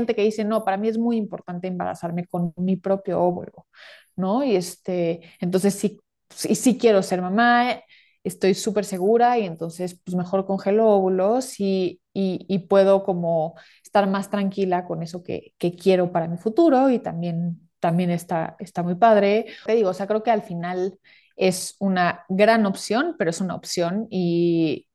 [0.00, 3.66] gente que dice, no, para mí es muy importante embarazarme con mi propio óvulo,
[4.16, 4.44] ¿no?
[4.44, 5.98] Y este, entonces sí,
[6.30, 7.80] sí, sí quiero ser mamá,
[8.24, 14.30] estoy súper segura y entonces pues mejor congelo óvulos y, y, puedo como estar más
[14.30, 18.96] tranquila con eso que, que, quiero para mi futuro y también, también está, está muy
[18.96, 19.46] padre.
[19.66, 20.98] Te digo, o sea, creo que al final
[21.36, 24.86] es una gran opción, pero es una opción y,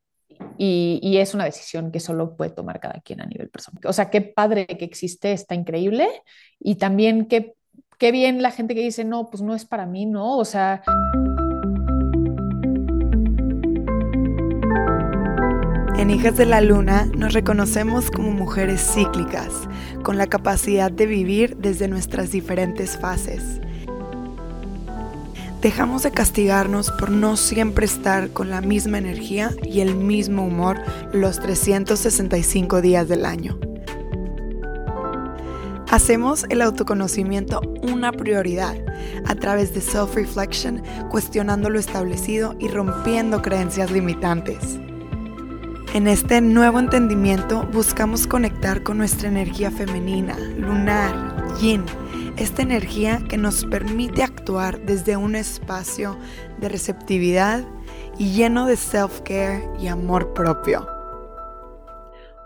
[0.58, 3.82] y, es una decisión que solo puede tomar cada quien a nivel personal.
[3.86, 6.08] O sea, qué padre que existe, está increíble
[6.60, 7.56] y también qué,
[7.98, 10.38] qué bien la gente que dice, no, pues no es para mí, ¿no?
[10.38, 10.82] O sea...
[15.98, 19.68] En Hijas de la Luna nos reconocemos como mujeres cíclicas,
[20.04, 23.62] con la capacidad de vivir desde nuestras diferentes fases.
[25.66, 30.80] Dejamos de castigarnos por no siempre estar con la misma energía y el mismo humor
[31.12, 33.58] los 365 días del año.
[35.90, 38.76] Hacemos el autoconocimiento una prioridad
[39.26, 44.80] a través de self-reflection, cuestionando lo establecido y rompiendo creencias limitantes.
[45.96, 51.86] En este nuevo entendimiento buscamos conectar con nuestra energía femenina, lunar, yin,
[52.38, 56.18] esta energía que nos permite actuar desde un espacio
[56.60, 57.64] de receptividad
[58.18, 60.88] y lleno de self-care y amor propio.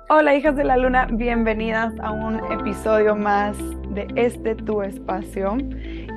[0.10, 3.56] Hola hijas de la luna, bienvenidas a un episodio más
[3.90, 5.58] de este tu espacio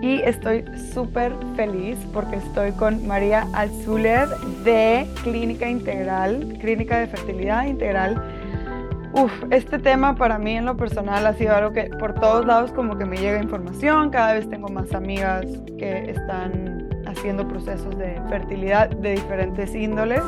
[0.00, 4.28] y estoy súper feliz porque estoy con María Alzuler
[4.64, 8.41] de Clínica Integral, Clínica de Fertilidad Integral.
[9.14, 12.72] Uf, este tema para mí en lo personal ha sido algo que por todos lados
[12.72, 15.44] como que me llega información, cada vez tengo más amigas
[15.78, 20.22] que están haciendo procesos de fertilidad de diferentes índoles.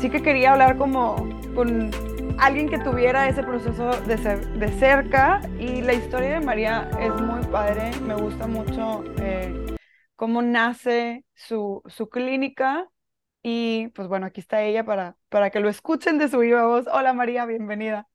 [0.00, 1.16] Sí que quería hablar como
[1.54, 1.90] con
[2.38, 7.42] alguien que tuviera ese proceso de, de, cerca y la historia de María es muy
[7.46, 9.76] padre, me gusta mucho eh,
[10.14, 12.88] cómo nace su, su, clínica
[13.50, 16.86] y pues bueno, aquí está ella para, para que lo escuchen de su viva voz.
[16.92, 18.06] Hola María, bienvenida.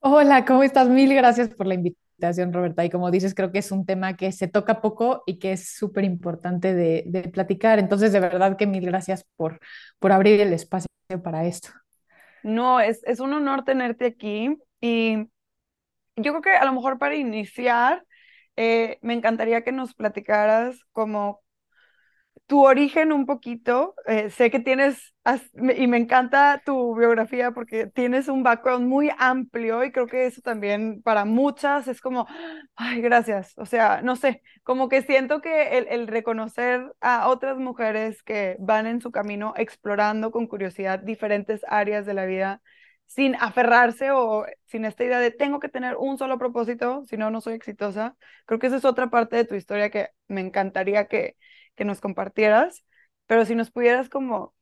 [0.00, 0.90] Hola, ¿cómo estás?
[0.90, 2.84] Mil gracias por la invitación, Roberta.
[2.84, 5.70] Y como dices, creo que es un tema que se toca poco y que es
[5.70, 7.78] súper importante de, de, platicar.
[7.78, 9.60] Entonces, de verdad que mil gracias por,
[9.98, 10.88] por abrir el espacio
[11.24, 11.70] para esto.
[12.42, 15.16] No, es, es un honor tenerte aquí y
[16.16, 18.04] yo creo que a lo mejor para iniciar,
[18.56, 21.40] eh, me encantaría que nos platicaras como
[22.46, 23.94] tu origen un poquito.
[24.06, 25.14] Eh, sé que tienes,
[25.76, 30.40] y me encanta tu biografía porque tienes un background muy amplio y creo que eso
[30.42, 32.26] también para muchas es como,
[32.76, 33.52] ay, gracias.
[33.56, 38.56] O sea, no sé, como que siento que el, el reconocer a otras mujeres que
[38.60, 42.62] van en su camino explorando con curiosidad diferentes áreas de la vida
[43.06, 47.30] sin aferrarse o sin esta idea de tengo que tener un solo propósito, si no,
[47.30, 48.16] no soy exitosa.
[48.46, 51.36] Creo que esa es otra parte de tu historia que me encantaría que,
[51.76, 52.84] que nos compartieras,
[53.26, 54.54] pero si nos pudieras como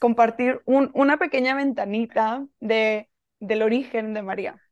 [0.00, 4.62] compartir un, una pequeña ventanita de, del origen de María.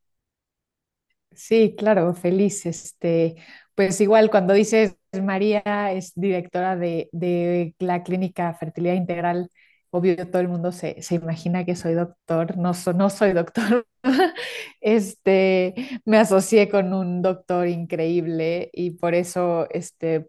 [1.33, 2.67] Sí, claro, feliz.
[2.67, 3.37] Este,
[3.75, 5.63] pues igual cuando dices María
[5.93, 9.51] es directora de, de la clínica Fertilidad Integral,
[9.91, 13.87] obvio todo el mundo se, se imagina que soy doctor, no, no soy doctor.
[14.81, 15.75] este,
[16.05, 20.29] me asocié con un doctor increíble y por eso este,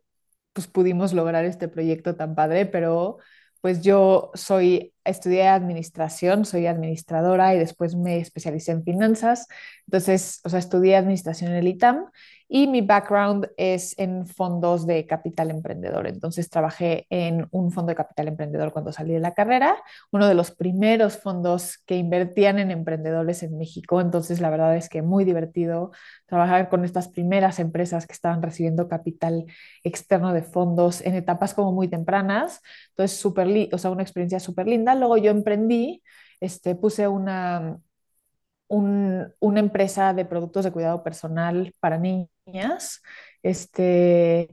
[0.60, 3.18] pues pudimos lograr este proyecto tan padre, pero
[3.62, 9.48] pues yo soy, estudié administración, soy administradora y después me especialicé en finanzas.
[9.88, 12.06] Entonces, o sea, estudié administración en el ITAM
[12.52, 16.08] y mi background es en fondos de capital emprendedor.
[16.08, 19.78] Entonces trabajé en un fondo de capital emprendedor cuando salí de la carrera,
[20.12, 24.02] uno de los primeros fondos que invertían en emprendedores en México.
[24.02, 25.92] Entonces la verdad es que muy divertido
[26.26, 29.46] trabajar con estas primeras empresas que estaban recibiendo capital
[29.84, 32.62] externo de fondos en etapas como muy tempranas.
[32.90, 34.89] Entonces, súper, o sea, una experiencia súper linda.
[34.96, 36.04] Luego yo emprendí,
[36.40, 37.80] este, puse una
[38.70, 43.02] una empresa de productos de cuidado personal para niñas.
[43.42, 44.50] Este,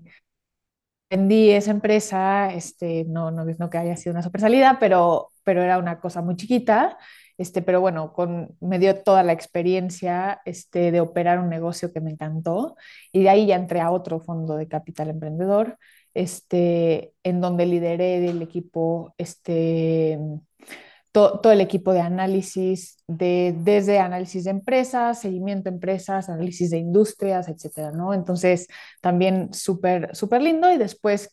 [1.10, 5.62] vendí esa empresa, este, no, no, no que haya sido una super salida, pero, pero
[5.62, 6.98] era una cosa muy chiquita.
[7.38, 12.00] Este, pero bueno, con, me dio toda la experiencia este, de operar un negocio que
[12.00, 12.76] me encantó
[13.12, 15.78] y de ahí ya entré a otro fondo de capital emprendedor,
[16.16, 20.18] este, en donde lideré el equipo este,
[21.12, 26.78] todo el equipo de análisis, de, desde análisis de empresas, seguimiento de empresas, análisis de
[26.78, 28.12] industrias, etcétera, ¿no?
[28.12, 28.66] Entonces,
[29.00, 31.30] también súper, súper lindo y después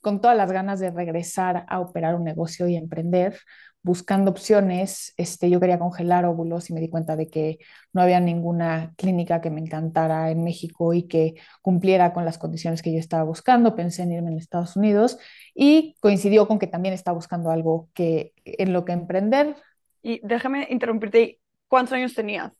[0.00, 3.38] con todas las ganas de regresar a operar un negocio y emprender,
[3.82, 5.14] buscando opciones.
[5.16, 7.58] Este, yo quería congelar óvulos y me di cuenta de que
[7.92, 12.82] no había ninguna clínica que me encantara en México y que cumpliera con las condiciones
[12.82, 13.74] que yo estaba buscando.
[13.74, 15.18] Pensé en irme en Estados Unidos
[15.54, 19.56] y coincidió con que también estaba buscando algo que, en lo que emprender.
[20.02, 22.52] Y déjame interrumpirte, ¿cuántos años tenías?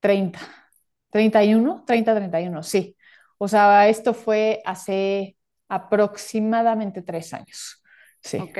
[0.00, 0.38] 30,
[1.10, 2.96] 31, 30, 31, sí.
[3.38, 5.36] O sea, esto fue hace
[5.68, 7.82] aproximadamente tres años.
[8.22, 8.38] Sí.
[8.38, 8.58] Ok.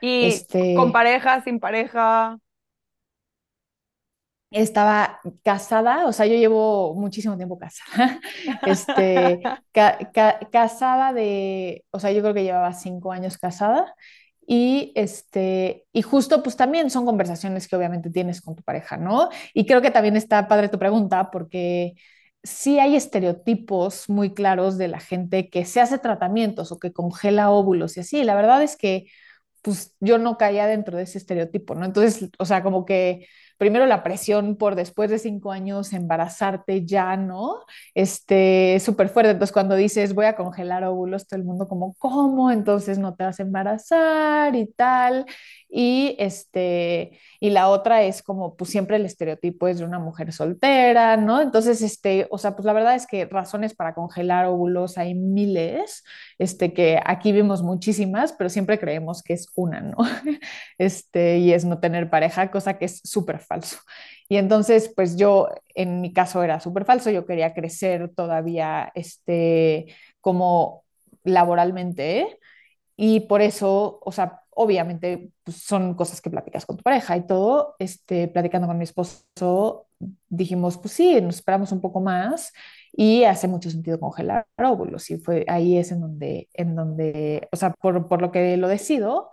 [0.00, 0.74] ¿Y este...
[0.74, 2.38] con pareja, sin pareja?
[4.50, 8.20] Estaba casada, o sea, yo llevo muchísimo tiempo casada.
[8.66, 9.40] Este,
[10.52, 13.94] casada de, o sea, yo creo que llevaba cinco años casada.
[14.46, 19.28] Y, este, y justo, pues también son conversaciones que obviamente tienes con tu pareja, ¿no?
[19.52, 21.94] Y creo que también está padre tu pregunta porque
[22.46, 27.50] sí hay estereotipos muy claros de la gente que se hace tratamientos o que congela
[27.50, 28.24] óvulos y así.
[28.24, 29.06] La verdad es que
[29.62, 31.84] pues yo no caía dentro de ese estereotipo, ¿no?
[31.86, 33.26] Entonces, o sea, como que
[33.58, 37.60] primero la presión por después de cinco años embarazarte ya, ¿no?
[37.94, 39.30] Este, súper fuerte.
[39.32, 42.50] Entonces, cuando dices voy a congelar óvulos, todo el mundo como, ¿cómo?
[42.50, 45.26] Entonces no te vas a embarazar y tal.
[45.68, 50.32] Y, este, y la otra es como, pues siempre el estereotipo es de una mujer
[50.32, 51.40] soltera, ¿no?
[51.40, 56.04] Entonces, este, o sea, pues la verdad es que razones para congelar óvulos hay miles,
[56.38, 59.96] este, que aquí vemos muchísimas, pero siempre creemos que es una, ¿no?
[60.78, 63.78] Este, y es no tener pareja, cosa que es súper falso.
[64.28, 69.86] Y entonces, pues yo, en mi caso era súper falso, yo quería crecer todavía, este,
[70.20, 70.84] como
[71.24, 72.38] laboralmente,
[72.96, 77.26] y por eso, o sea, obviamente pues, son cosas que platicas con tu pareja y
[77.26, 79.86] todo, este, platicando con mi esposo,
[80.28, 82.52] dijimos, pues sí, nos esperamos un poco más
[82.92, 87.56] y hace mucho sentido congelar óvulos y fue ahí es en donde, en donde o
[87.56, 89.30] sea, por, por lo que lo decido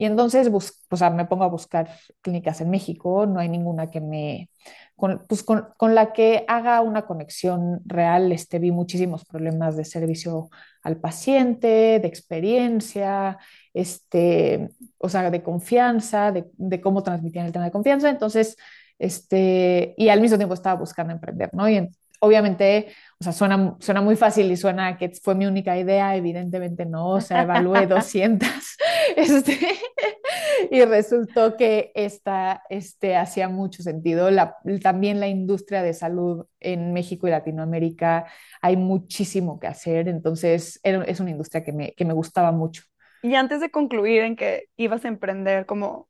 [0.00, 1.90] y entonces o sea, me pongo a buscar
[2.22, 4.48] clínicas en México, no hay ninguna que me,
[4.96, 9.84] con, pues con, con, la que haga una conexión real, este, vi muchísimos problemas de
[9.84, 10.48] servicio
[10.82, 13.38] al paciente, de experiencia,
[13.74, 18.08] este, o sea, de confianza, de, de cómo transmitían el tema de confianza.
[18.08, 18.56] Entonces,
[18.98, 21.68] este, y al mismo tiempo estaba buscando emprender, ¿no?
[21.68, 22.88] Y obviamente,
[23.18, 27.08] o sea, suena, suena muy fácil y suena que fue mi única idea, evidentemente no,
[27.08, 28.48] o sea, evalué 200,
[29.16, 29.58] este,
[30.70, 34.30] y resultó que esta este, hacía mucho sentido.
[34.30, 38.26] La, también la industria de salud en México y Latinoamérica
[38.60, 42.82] hay muchísimo que hacer, entonces es una industria que me, que me gustaba mucho.
[43.22, 46.08] Y antes de concluir en que ibas a emprender, como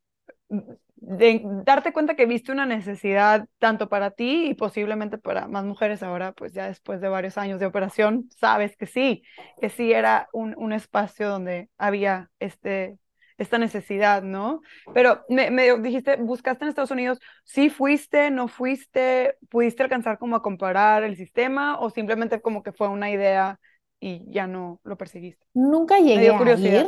[1.01, 6.03] de darte cuenta que viste una necesidad tanto para ti y posiblemente para más mujeres
[6.03, 9.23] ahora, pues ya después de varios años de operación, sabes que sí,
[9.61, 12.99] que sí era un, un espacio donde había este,
[13.39, 14.61] esta necesidad, ¿no?
[14.93, 20.37] Pero me, me, dijiste, buscaste en Estados Unidos, ¿sí fuiste, no fuiste, pudiste alcanzar como
[20.37, 23.59] a comparar el sistema o simplemente como que fue una idea
[23.99, 25.47] y ya no lo perseguiste?
[25.55, 26.87] Nunca llegué a ir.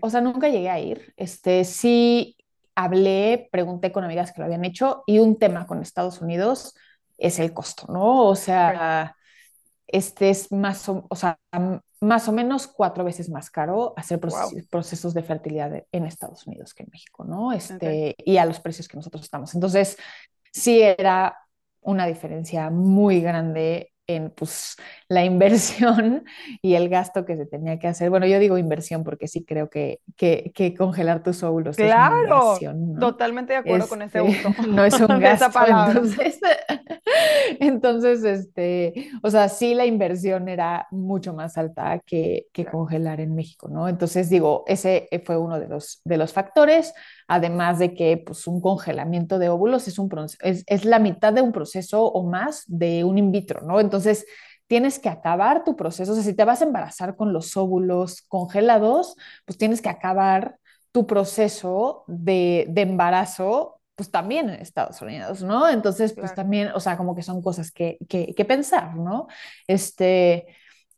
[0.00, 1.12] O sea, nunca llegué a ir.
[1.16, 2.34] Este, sí
[2.78, 6.76] hablé, pregunté con amigas que lo habían hecho y un tema con Estados Unidos
[7.16, 8.26] es el costo, ¿no?
[8.26, 9.16] O sea,
[9.88, 11.40] este es más o, o sea,
[12.00, 16.84] más o menos cuatro veces más caro hacer procesos, de fertilidad en Estados Unidos que
[16.84, 17.52] en México, ¿no?
[17.52, 19.52] Este, Y a los precios que nosotros estamos.
[19.56, 19.96] Entonces,
[20.52, 21.36] sí era
[21.80, 24.76] una diferencia muy grande en pues,
[25.08, 26.24] la inversión
[26.62, 28.10] y el gasto que se tenía que hacer.
[28.10, 32.26] Bueno, yo digo inversión porque sí creo que, que, que congelar tus óvulos claro, es
[32.26, 32.94] una inversión.
[32.94, 33.00] ¿no?
[33.00, 34.62] Totalmente de acuerdo con ese este, uso.
[34.68, 35.50] No es un gasto.
[35.68, 36.40] entonces,
[37.60, 43.34] entonces, este, o sea, sí la inversión era mucho más alta que, que congelar en
[43.34, 43.88] México, ¿no?
[43.88, 46.94] Entonces, digo, ese fue uno de los, de los factores
[47.28, 50.10] además de que pues, un congelamiento de óvulos es, un,
[50.40, 53.78] es, es la mitad de un proceso o más de un in vitro, ¿no?
[53.80, 53.97] Entonces,
[54.66, 58.22] tienes que acabar tu proceso, o sea, si te vas a embarazar con los óvulos
[58.28, 60.58] congelados, pues tienes que acabar
[60.92, 65.68] tu proceso de, de embarazo, pues también en Estados Unidos, ¿no?
[65.68, 69.26] Entonces, pues también, o sea, como que son cosas que, que, que, pensar, ¿no?
[69.66, 70.46] Este,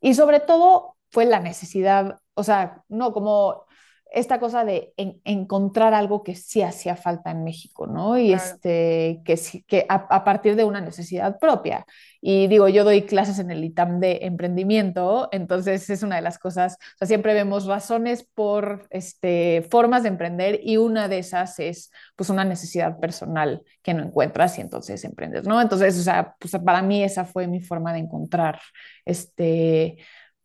[0.01, 3.65] y sobre todo fue la necesidad, o sea, no como
[4.13, 8.19] esta cosa de encontrar algo que sí hacía falta en México, ¿no?
[8.19, 11.87] Y este, que, que a, partir de una necesidad propia.
[12.21, 16.39] Y digo, yo doy clases en el ITAM de emprendimiento, entonces es una de las
[16.39, 21.59] cosas, o sea, siempre vemos razones por este, formas de emprender y una de esas
[21.61, 25.61] es pues una necesidad personal que no encuentras y entonces emprendes, ¿no?
[25.61, 28.61] Entonces, o sea, pues para mí esa fue mi forma de encontrar
[29.05, 29.99] este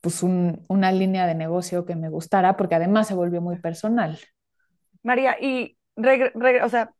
[0.05, 4.19] pues una línea de negocio que me gustara, porque además se volvió muy personal.
[5.01, 6.93] María, y o sea,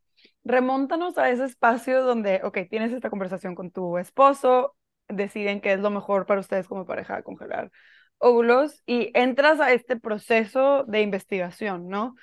[0.43, 4.75] remóntanos a ese espacio donde, ok, tienes esta conversación con tu esposo,
[5.07, 7.69] deciden qué es lo mejor para ustedes como pareja congelar
[8.17, 12.15] óvulos y entras a este proceso de investigación, ¿no?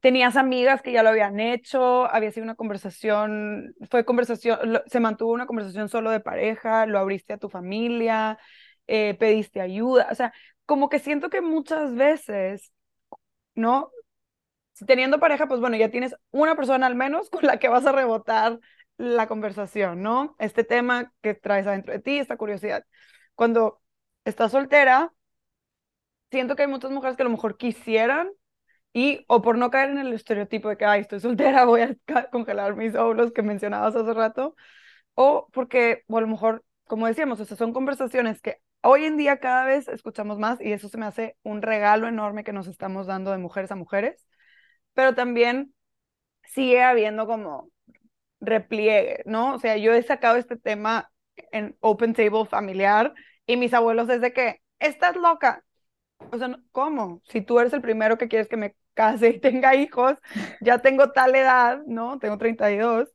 [0.00, 5.32] Tenías amigas que ya lo habían hecho, había sido una conversación, fue conversación, se mantuvo
[5.34, 8.38] una conversación solo de pareja, lo abriste a tu familia,
[8.86, 10.32] eh, pediste ayuda, o sea,
[10.66, 12.72] como que siento que muchas veces,
[13.54, 13.90] ¿no?
[14.86, 17.92] teniendo pareja, pues bueno, ya tienes una persona al menos con la que vas a
[17.92, 18.58] rebotar
[18.96, 20.36] la conversación, ¿no?
[20.38, 22.84] Este tema que traes adentro de ti, esta curiosidad.
[23.34, 23.80] Cuando
[24.24, 25.12] estás soltera,
[26.30, 28.30] siento que hay muchas mujeres que a lo mejor quisieran
[28.92, 31.96] y o por no caer en el estereotipo de que, ay, estoy soltera, voy a
[32.30, 34.56] congelar mis óvulos que mencionabas hace rato,
[35.14, 39.38] o porque, o a lo mejor, como decíamos, o son conversaciones que hoy en día
[39.40, 43.06] cada vez escuchamos más y eso se me hace un regalo enorme que nos estamos
[43.06, 44.26] dando de mujeres a mujeres,
[44.94, 45.74] pero también
[46.44, 47.70] sigue habiendo como
[48.40, 49.54] repliegue, ¿no?
[49.54, 51.10] O sea, yo he sacado este tema
[51.52, 53.14] en Open Table familiar
[53.46, 55.64] y mis abuelos desde que, estás loca.
[56.32, 57.22] O sea, ¿cómo?
[57.28, 60.16] Si tú eres el primero que quieres que me case y tenga hijos,
[60.60, 62.18] ya tengo tal edad, ¿no?
[62.18, 63.12] Tengo 32,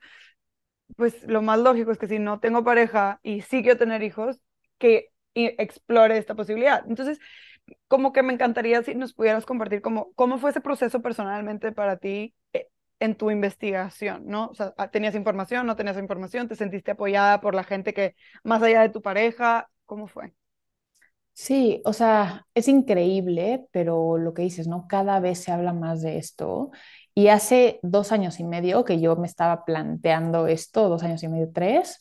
[0.97, 4.39] pues lo más lógico es que si no tengo pareja y sí quiero tener hijos,
[4.77, 6.83] que explore esta posibilidad.
[6.87, 7.19] Entonces,
[7.87, 11.97] como que me encantaría si nos pudieras compartir cómo, cómo fue ese proceso personalmente para
[11.97, 12.67] ti eh,
[12.99, 14.47] en tu investigación, ¿no?
[14.47, 16.47] O sea, ah, ¿tenías información, no tenías información?
[16.47, 20.33] ¿Te sentiste apoyada por la gente que, más allá de tu pareja, cómo fue?
[21.33, 24.87] Sí, o sea, es increíble, pero lo que dices, ¿no?
[24.89, 26.71] Cada vez se habla más de esto.
[27.15, 31.29] Y hace dos años y medio que yo me estaba planteando esto, dos años y
[31.29, 31.97] medio, tres,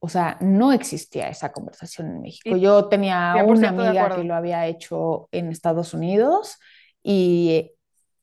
[0.00, 2.56] o sea, no existía esa conversación en México.
[2.56, 6.58] Yo tenía una amiga que lo había hecho en Estados Unidos
[7.02, 7.72] y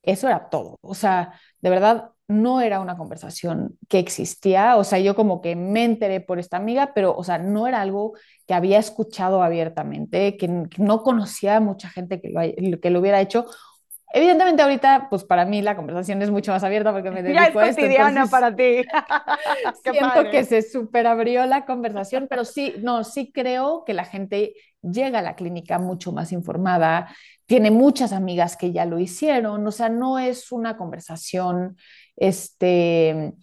[0.02, 0.76] eso era todo.
[0.80, 4.76] O sea, de verdad, no era una conversación que existía.
[4.76, 7.80] O sea, yo como que me enteré por esta amiga, pero, o sea, no era
[7.80, 8.14] algo
[8.46, 13.20] que había escuchado abiertamente, que, no conocía a mucha gente que lo, que lo hubiera
[13.20, 13.46] hecho
[14.12, 17.48] Evidentemente ahorita, pues para mí la conversación es mucho más abierta porque me dedico ya
[17.48, 17.82] es a esto.
[17.82, 18.82] cotidiana para ti.
[19.82, 25.18] siento que se superabrió la conversación, pero sí, no, sí creo que la gente llega
[25.18, 27.14] a la clínica mucho más informada,
[27.46, 31.76] tiene muchas amigas que ya lo hicieron, o sea, no es una conversación,
[32.16, 33.34] este,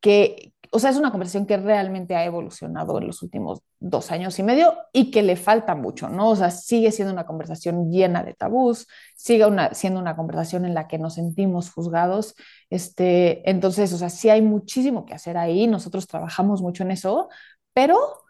[0.00, 4.36] que, o sea, es una conversación que realmente ha evolucionado en los últimos dos años
[4.40, 6.30] y medio y que le falta mucho, ¿no?
[6.30, 10.74] O sea, sigue siendo una conversación llena de tabús, sigue una, siendo una conversación en
[10.74, 12.34] la que nos sentimos juzgados.
[12.70, 17.28] Este, entonces, o sea, sí hay muchísimo que hacer ahí, nosotros trabajamos mucho en eso,
[17.72, 18.24] pero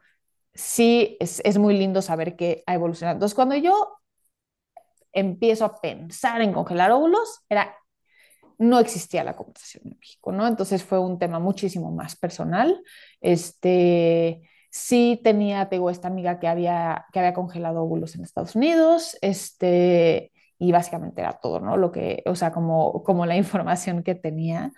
[0.53, 3.17] sí es, es muy lindo saber que ha evolucionado.
[3.17, 4.01] Entonces, cuando yo
[5.15, 7.75] empiezo a pensar en congelar óvulos, era
[8.65, 10.47] no existía la conversación en México, ¿no?
[10.47, 12.83] Entonces fue un tema muchísimo más personal.
[13.21, 19.17] Este, sí tenía, tengo esta amiga que había, que había congelado óvulos en Estados Unidos,
[19.21, 21.77] este, y básicamente era todo, ¿no?
[21.77, 24.73] Lo que, o sea, como, como la información que tenía.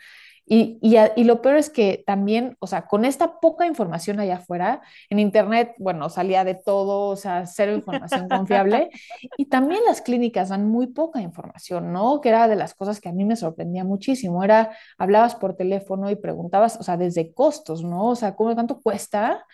[0.48, 4.80] Y, y, lo peor es que también, o sea, con esta poca información allá afuera,
[5.10, 8.90] en Internet, bueno, salía de todo, o sea, cero información confiable.
[9.38, 12.20] Y también las clínicas dan muy poca información, ¿no?
[12.20, 14.44] Que era de las cosas que a mí me sorprendía muchísimo.
[14.44, 18.10] Era, hablabas por teléfono y preguntabas, o sea, desde costos, ¿no?
[18.10, 19.44] O sea, ¿cómo, ¿cuánto cuesta?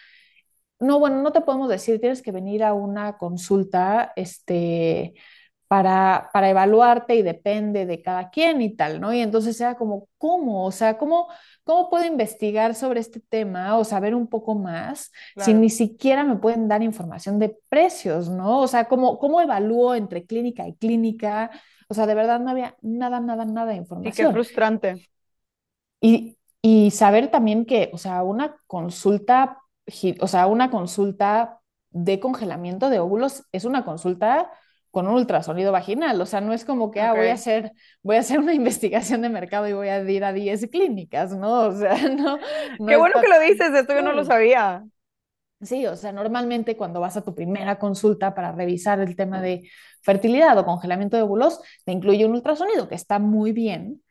[0.79, 5.15] No, bueno, no te podemos decir, tienes que venir a una consulta, este
[5.73, 9.11] para, para evaluarte y depende de cada quien y tal, ¿no?
[9.15, 10.67] Y entonces era como, ¿cómo?
[10.67, 11.29] O sea, ¿cómo,
[11.65, 16.37] cómo puedo investigar sobre este tema o saber un poco más si ni siquiera me
[16.37, 18.61] pueden dar información de precios, ¿no?
[18.61, 21.51] O sea, ¿cómo, cómo evalúo entre clínica y clínica?
[21.89, 24.13] O sea, de verdad no había nada, nada, nada de información.
[24.13, 25.09] Y qué frustrante.
[26.03, 29.57] Y, y saber también que, o sea, una consulta,
[30.21, 34.51] o sea, una consulta de congelamiento de óvulos es una consulta
[34.93, 37.73] con un ultrasonido vaginal, o sea, no es como que ah, voy a hacer
[38.03, 41.63] voy a hacer una investigación de mercado y voy a ir a 10 clínicas, ¿no?
[41.69, 42.39] O sea, no,
[42.87, 44.85] Qué bueno que lo dices, esto yo no lo sabía.
[45.63, 49.69] Sí, o sea, normalmente cuando vas a tu primera consulta para revisar el tema de
[50.03, 54.02] fertilidad o congelamiento de óvulos, te incluye un ultrasonido que está muy bien,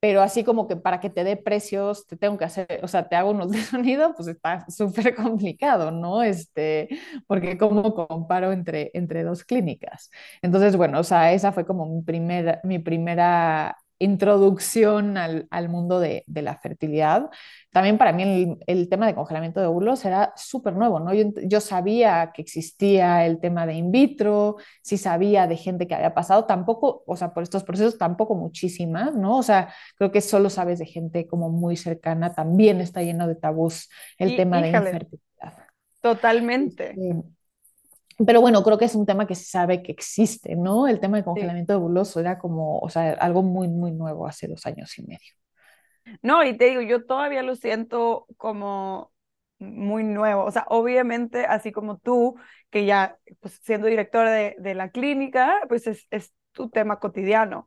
[0.00, 3.08] pero así como que para que te dé precios, te tengo que hacer, o sea,
[3.08, 6.22] te hago unos de sonido, pues está súper complicado, ¿no?
[6.22, 6.88] Este,
[7.26, 10.10] porque como comparo entre, entre dos clínicas.
[10.42, 16.00] Entonces, bueno, o sea, esa fue como mi, primer, mi primera introducción al, al mundo
[16.00, 17.28] de, de, la fertilidad.
[17.70, 21.12] También para mí el, el tema de congelamiento de óvulos era súper nuevo, ¿no?
[21.12, 25.94] Yo, yo, sabía que existía el tema de in vitro, sí sabía de gente que
[25.94, 29.36] había pasado, tampoco, o sea, por estos procesos tampoco muchísimas, ¿no?
[29.36, 33.34] O sea, creo que solo sabes de gente como muy cercana, también está lleno de
[33.34, 35.66] tabús el y, tema híjale, de infertilidad.
[36.00, 36.90] Totalmente.
[36.90, 37.22] Este,
[38.26, 40.86] pero bueno, creo que es un tema que se sabe que existe, ¿no?
[40.88, 41.40] El tema de Sí.
[41.40, 45.02] congelamiento de óvulos era como, o sea, algo muy, muy nuevo hace dos años y
[45.06, 45.32] medio.
[46.22, 49.12] No, y te digo, yo todavía lo siento como
[49.58, 50.44] muy nuevo.
[50.44, 52.36] O sea, obviamente, así como tú,
[52.70, 57.66] que ya pues, siendo directora de, de la clínica, pues es, es tu tema cotidiano.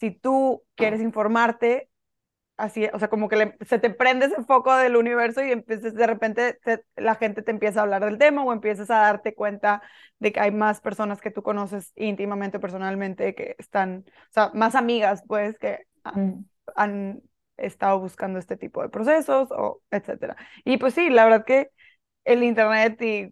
[0.00, 1.90] Si tú quieres informarte,
[2.56, 5.94] así, o sea, como que le- se te prende ese foco del universo y empiezas,
[5.94, 9.34] de repente te- la gente te empieza a hablar del tema o empiezas a darte
[9.34, 9.82] cuenta
[10.20, 14.74] de que hay más personas que tú conoces íntimamente, personalmente, que están, o sea, más
[14.74, 16.44] amigas, pues, que Mm.
[16.76, 17.22] han
[17.56, 20.36] estado buscando este tipo de procesos o etcétera.
[20.64, 21.70] Y pues sí, la verdad que
[22.24, 23.30] el internet y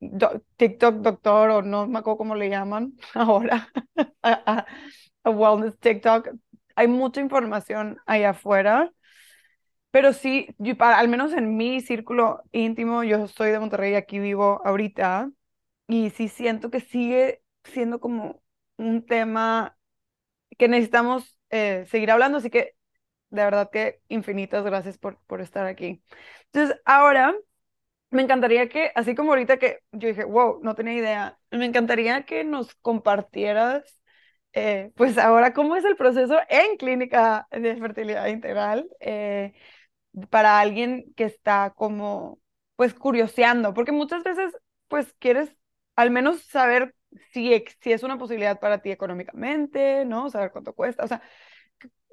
[0.00, 3.68] do- TikTok doctor o no me acuerdo cómo le llaman ahora,
[4.22, 4.66] a, a-
[5.24, 6.28] a wellness TikTok,
[6.78, 8.92] hay mucha información ahí afuera,
[9.90, 14.60] pero sí, para, al menos en mi círculo íntimo, yo soy de Monterrey, aquí vivo
[14.64, 15.30] ahorita,
[15.88, 18.42] y sí siento que sigue siendo como
[18.78, 19.76] un tema
[20.58, 22.76] que necesitamos eh, seguir hablando, así que
[23.30, 26.02] de verdad que infinitas gracias por, por estar aquí.
[26.46, 27.34] Entonces, ahora
[28.10, 32.24] me encantaría que, así como ahorita que yo dije, wow, no tenía idea, me encantaría
[32.24, 33.97] que nos compartieras,
[34.58, 39.52] eh, pues ahora, cómo es el proceso en clínica de fertilidad integral eh,
[40.30, 42.40] para alguien que está como,
[42.76, 44.52] pues, curioseando, porque muchas veces,
[44.88, 45.54] pues, quieres
[45.96, 46.94] al menos saber
[47.32, 50.30] si, si es una posibilidad para ti económicamente, ¿no?
[50.30, 51.22] Saber cuánto cuesta, o sea,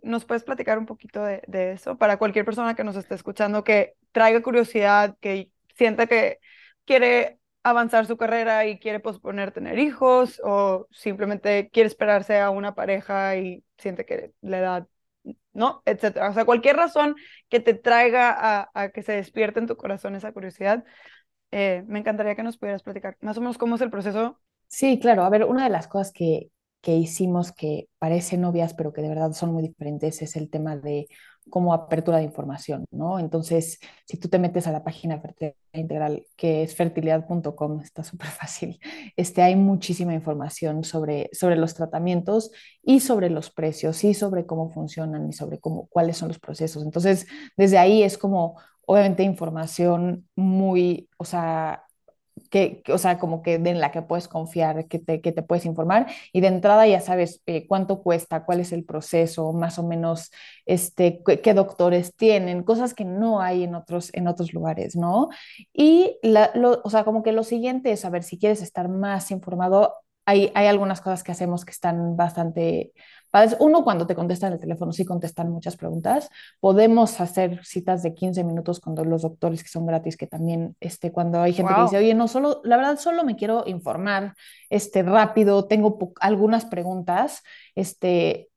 [0.04, 3.64] ¿Nos puedes platicar un poquito de, de eso para cualquier persona que nos esté escuchando
[3.64, 6.40] que traiga curiosidad, que sienta que
[6.86, 12.75] quiere avanzar su carrera y quiere posponer tener hijos o simplemente quiere esperarse a una
[12.75, 14.88] pareja y siente que la edad,
[15.51, 15.81] ¿no?
[15.86, 16.29] Etcétera.
[16.29, 17.15] O sea, cualquier razón
[17.50, 20.84] que te traiga a, que se despierte en tu corazón esa curiosidad,
[21.50, 24.40] eh, me encantaría que nos pudieras platicar más o menos cómo es el proceso.
[24.68, 25.24] Sí, claro.
[25.24, 29.09] A ver, una de las cosas que, que hicimos que parecen obvias, pero que de
[29.09, 31.07] verdad son muy diferentes, es el tema de
[31.50, 33.20] como apertura de información, ¿no?
[33.20, 38.27] Entonces, si tú te metes a la página Fertilidad Integral, que es fertilidad.com, está súper
[38.27, 38.79] fácil,
[39.16, 44.70] este, hay muchísima información sobre, sobre los tratamientos y sobre los precios y sobre cómo
[44.70, 46.84] funcionan y sobre cómo, cuáles son los procesos.
[46.84, 47.27] Entonces,
[47.58, 51.84] desde ahí es como, obviamente, información muy, o sea,
[52.50, 55.65] que, o sea, como que en la que puedes confiar, que te, que te puedes
[55.65, 59.83] informar y de entrada ya sabes eh, cuánto cuesta, cuál es el proceso, más o
[59.83, 60.31] menos
[60.65, 65.29] este, qué, qué, doctores tienen, cosas que no hay en otros, en otros lugares, ¿no?
[65.74, 69.31] Y, la, lo, o sea, como que lo siguiente es saber si quieres estar más
[69.31, 69.93] informado,
[70.25, 72.94] hay, hay algunas cosas que hacemos que están bastante
[73.29, 73.55] padres.
[73.59, 76.29] Uno, cuando te contestan el teléfono, sí contestan muchas preguntas.
[76.59, 81.11] Podemos hacer citas de 15 minutos con los doctores que son gratis, que también, este,
[81.11, 81.81] cuando hay gente wow.
[81.81, 84.35] que dice, oye, no, solo, la verdad, solo me quiero informar
[84.70, 87.44] este, rápido, tengo algunas preguntas,
[87.75, 88.50] este,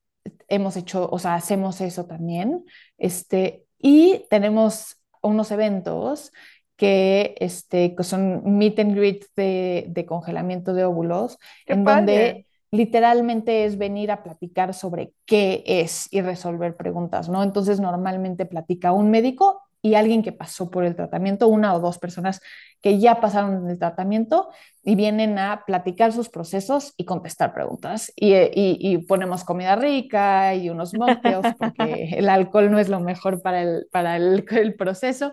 [0.49, 2.65] hemos hecho, o sea, hacemos eso también.
[2.97, 6.33] Este, y tenemos unos eventos
[6.79, 12.01] que, este, que son meet and greet de, de congelamiento de óvulos, Qué en padre.
[12.01, 17.43] donde literalmente es venir a platicar sobre qué es y resolver preguntas, ¿no?
[17.43, 21.99] Entonces normalmente platica un médico y alguien que pasó por el tratamiento, una o dos
[21.99, 22.41] personas
[22.81, 24.51] que ya pasaron el tratamiento
[24.85, 28.13] y vienen a platicar sus procesos y contestar preguntas.
[28.15, 33.01] Y, y, y ponemos comida rica y unos mocktails porque el alcohol no es lo
[33.01, 35.33] mejor para el, para el, el proceso.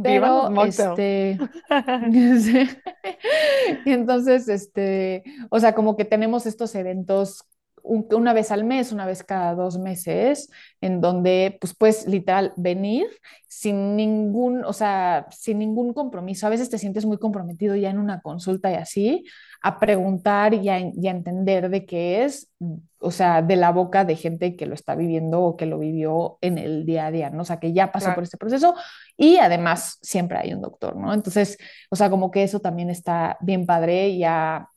[0.00, 1.38] Pero, este,
[3.84, 7.44] y entonces, este, o sea, como que tenemos estos eventos
[7.82, 10.50] un, una vez al mes, una vez cada dos meses,
[10.80, 13.06] en donde pues puedes literal venir
[13.48, 16.46] sin ningún, o sea, sin ningún compromiso.
[16.46, 19.24] A veces te sientes muy comprometido ya en una consulta y así,
[19.62, 22.50] a preguntar y a, y a entender de qué es,
[22.98, 26.38] o sea, de la boca de gente que lo está viviendo o que lo vivió
[26.40, 27.42] en el día a día, ¿no?
[27.42, 28.16] O sea, que ya pasó claro.
[28.16, 28.74] por este proceso
[29.16, 31.14] y además siempre hay un doctor, ¿no?
[31.14, 31.58] Entonces,
[31.90, 34.68] o sea, como que eso también está bien padre, ya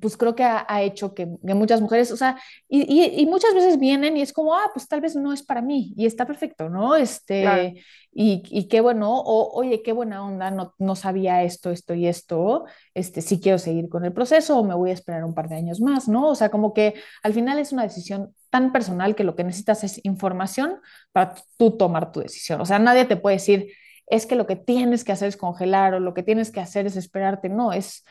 [0.00, 3.26] pues creo que ha, ha hecho que, que, muchas mujeres, o sea, y, y, y,
[3.26, 6.06] muchas veces vienen y es como, ah, pues tal vez no es para mí y
[6.06, 6.96] está perfecto, ¿no?
[6.96, 7.62] Este, claro.
[8.12, 12.06] y, y, qué bueno, o oye, qué buena onda, no, no sabía esto, esto y
[12.06, 15.48] esto, este, sí quiero seguir con el proceso o me voy a esperar un par
[15.48, 16.28] de años más, ¿no?
[16.28, 19.84] O sea, como que al final es una decisión tan personal que lo que necesitas
[19.84, 20.80] es información
[21.12, 22.60] para tú tomar tu decisión.
[22.60, 23.72] O sea, nadie te puede decir,
[24.06, 26.86] es que lo que tienes que hacer es congelar o lo que tienes que hacer
[26.86, 28.04] es esperarte, no, es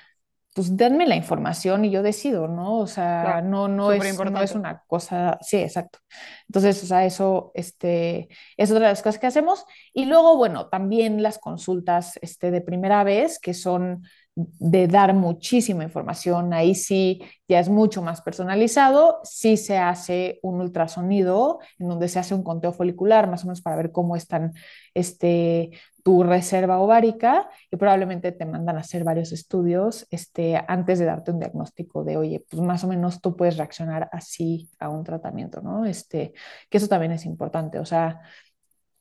[0.53, 2.79] pues denme la información y yo decido, ¿no?
[2.79, 5.99] O sea, claro, no, no, es, no es una cosa, sí, exacto.
[6.47, 9.65] Entonces, o sea, eso este, es otra de las cosas que hacemos.
[9.93, 14.03] Y luego, bueno, también las consultas este, de primera vez, que son
[14.35, 20.61] de dar muchísima información, ahí sí ya es mucho más personalizado, sí se hace un
[20.61, 24.53] ultrasonido en donde se hace un conteo folicular, más o menos para ver cómo están
[24.93, 25.71] este,
[26.03, 31.31] tu reserva ovárica y probablemente te mandan a hacer varios estudios este, antes de darte
[31.31, 35.61] un diagnóstico de, oye, pues más o menos tú puedes reaccionar así a un tratamiento,
[35.61, 35.85] ¿no?
[35.85, 36.33] Este,
[36.69, 38.21] que eso también es importante, o sea,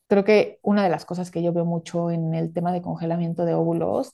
[0.07, 3.45] creo que una de las cosas que yo veo mucho en el tema de congelamiento
[3.45, 4.13] de óvulos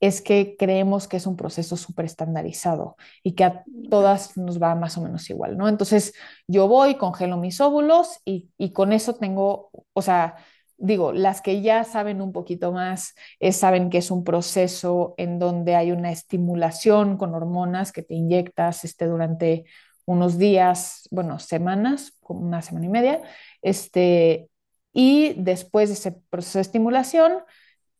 [0.00, 4.74] es que creemos que es un proceso súper estandarizado y que a todas nos va
[4.74, 5.68] más o menos igual, ¿no?
[5.68, 6.14] Entonces
[6.46, 10.36] yo voy, congelo mis óvulos y, y con eso tengo, o sea,
[10.78, 15.38] digo, las que ya saben un poquito más, eh, saben que es un proceso en
[15.38, 19.64] donde hay una estimulación con hormonas que te inyectas este, durante
[20.06, 23.22] unos días, bueno, semanas, una semana y media,
[23.60, 24.48] este,
[24.92, 27.34] y después de ese proceso de estimulación,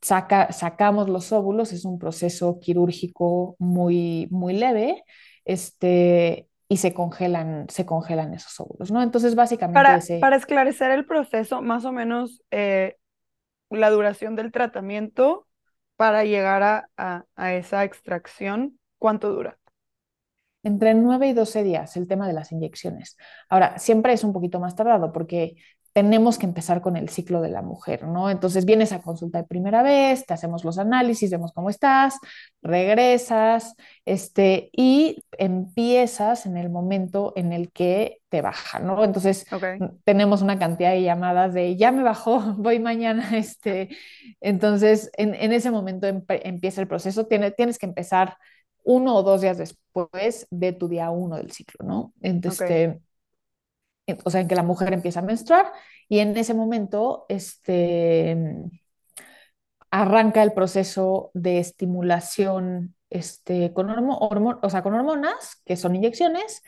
[0.00, 5.04] saca, sacamos los óvulos, es un proceso quirúrgico muy, muy leve,
[5.44, 9.02] este, y se congelan, se congelan esos óvulos, ¿no?
[9.02, 9.74] Entonces, básicamente...
[9.74, 10.18] Para, ese...
[10.18, 12.96] para esclarecer el proceso, más o menos eh,
[13.70, 15.46] la duración del tratamiento
[15.96, 19.58] para llegar a, a, a, esa extracción, ¿cuánto dura?
[20.62, 23.16] Entre 9 y 12 días, el tema de las inyecciones.
[23.48, 25.56] Ahora, siempre es un poquito más tardado porque
[25.92, 28.30] tenemos que empezar con el ciclo de la mujer, ¿no?
[28.30, 32.18] Entonces vienes a consulta de primera vez, te hacemos los análisis, vemos cómo estás,
[32.62, 33.74] regresas,
[34.04, 39.04] este, y empiezas en el momento en el que te baja, ¿no?
[39.04, 39.78] Entonces okay.
[40.04, 43.88] tenemos una cantidad de llamadas de ya me bajó, voy mañana, este,
[44.40, 48.36] entonces en, en ese momento em empieza el proceso, Tienes, tienes que empezar
[48.84, 52.12] uno o dos días después de tu día uno del ciclo, ¿no?
[52.22, 53.00] Entonces, okay.
[54.24, 55.72] O sea, en que la mujer empieza a menstruar
[56.08, 58.36] y en ese momento este,
[59.90, 66.62] arranca el proceso de estimulación este, con, hormo, o sea, con hormonas, que son inyecciones,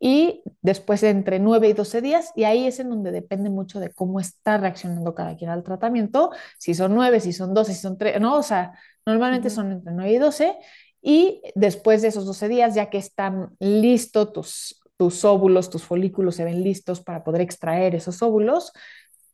[0.00, 3.90] y después entre 9 y 12 días, y ahí es en donde depende mucho de
[3.90, 7.98] cómo está reaccionando cada quien al tratamiento, si son 9, si son 12, si son
[7.98, 8.72] 3, no, o sea,
[9.06, 9.54] normalmente uh -huh.
[9.54, 10.58] son entre 9 y 12,
[11.02, 16.36] y después de esos 12 días, ya que están listos tus tus óvulos, tus folículos
[16.36, 18.72] se ven listos para poder extraer esos óvulos,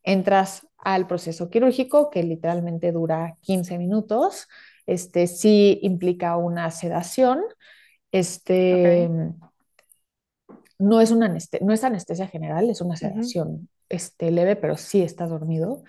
[0.03, 4.49] entras al proceso quirúrgico que literalmente dura 15 minutos.
[4.87, 7.43] Este sí implica una sedación.
[8.13, 9.35] Este okay.
[10.79, 13.69] no, es una anestesia, no es anestesia general, es una sedación uh -huh.
[13.91, 15.85] este, leve, pero sí estás dormido.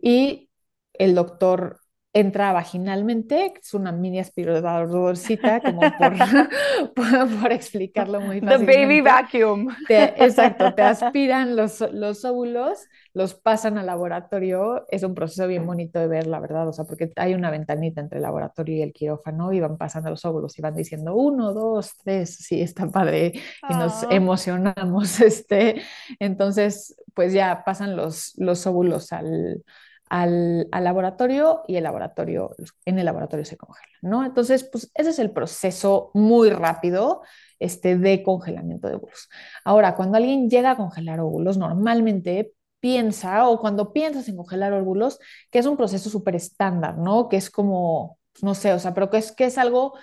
[0.00, 0.48] Y
[0.94, 1.80] el doctor
[2.14, 6.16] entra vaginalmente, es una mini aspiradorcita, como por,
[6.94, 8.72] por, por, explicarlo muy fácilmente.
[8.72, 9.68] The baby vacuum.
[9.86, 15.66] Te, exacto, te aspiran los, los óvulos, los pasan al laboratorio, es un proceso bien
[15.66, 18.82] bonito de ver, la verdad, o sea, porque hay una ventanita entre el laboratorio y
[18.82, 22.88] el quirófano y van pasando los óvulos y van diciendo uno, dos, tres, sí, está
[22.88, 23.32] padre,
[23.68, 24.10] y nos oh.
[24.10, 25.82] emocionamos, este,
[26.18, 29.62] entonces, pues ya pasan los, los óvulos al
[30.10, 34.24] al, al, laboratorio y el laboratorio, en el laboratorio se congela, ¿no?
[34.24, 37.22] Entonces, pues ese es el proceso muy rápido
[37.58, 39.28] este, de congelamiento de óvulos.
[39.64, 45.18] Ahora, cuando alguien llega a congelar óvulos, normalmente piensa, o cuando piensas en congelar óvulos,
[45.50, 47.28] que es un proceso súper estándar, ¿no?
[47.28, 49.94] Que es como, no sé, o sea, pero que es, que es algo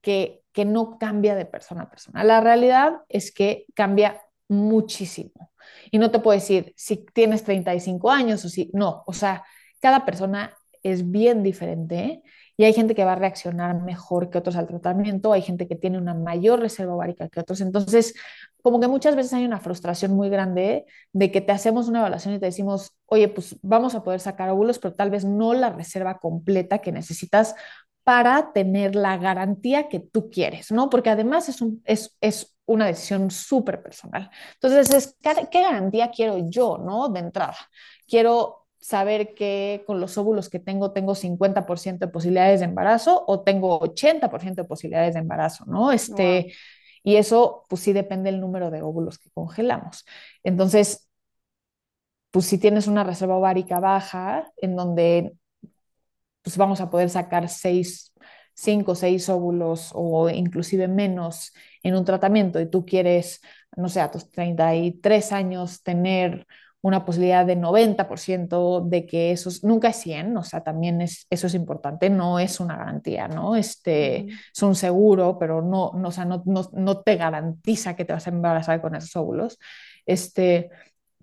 [0.00, 2.24] que, que no cambia de persona a persona.
[2.24, 5.52] La realidad es que cambia muchísimo.
[5.90, 9.44] Y no te puedo decir si tienes 35 años o si no, o sea,
[9.80, 12.22] cada persona es bien diferente
[12.56, 15.74] y hay gente que va a reaccionar mejor que otros al tratamiento, hay gente que
[15.74, 17.60] tiene una mayor reserva ovárica que otros.
[17.60, 18.14] Entonces,
[18.62, 22.34] como que muchas veces hay una frustración muy grande de que te hacemos una evaluación
[22.34, 25.70] y te decimos, oye, pues vamos a poder sacar óvulos, pero tal vez no la
[25.70, 27.54] reserva completa que necesitas
[28.04, 30.90] para tener la garantía que tú quieres, ¿no?
[30.90, 34.30] Porque además es, un, es, es una decisión súper personal.
[34.54, 35.16] Entonces, es,
[35.50, 37.08] ¿qué garantía quiero yo, ¿no?
[37.08, 37.56] De entrada.
[38.06, 43.40] Quiero saber que con los óvulos que tengo tengo 50% de posibilidades de embarazo o
[43.42, 45.90] tengo 80% de posibilidades de embarazo, ¿no?
[45.92, 46.52] Este,
[47.02, 50.04] Y eso, pues sí depende del número de óvulos que congelamos.
[50.42, 51.08] Entonces,
[52.30, 55.34] pues si tienes una reserva ovárica baja, en donde
[56.44, 58.12] pues vamos a poder sacar seis,
[58.54, 61.52] cinco seis óvulos o inclusive menos
[61.82, 63.40] en un tratamiento y tú quieres,
[63.76, 66.46] no sé, a tus 33 años tener
[66.84, 71.46] una posibilidad de 90% de que eso nunca es 100, o sea, también es, eso
[71.46, 73.56] es importante, no es una garantía, ¿no?
[73.56, 78.04] Este, Es un seguro, pero no, no, o sea, no, no, no, te garantiza que
[78.04, 79.58] te vas a embarazar con esos óvulos.
[80.04, 80.68] Este,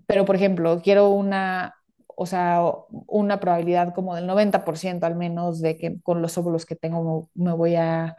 [0.06, 1.74] pero, por ejemplo, quiero una,
[2.22, 2.62] o sea,
[3.08, 7.52] una probabilidad como del 90% al menos de que con los óvulos que tengo me
[7.52, 8.16] voy a,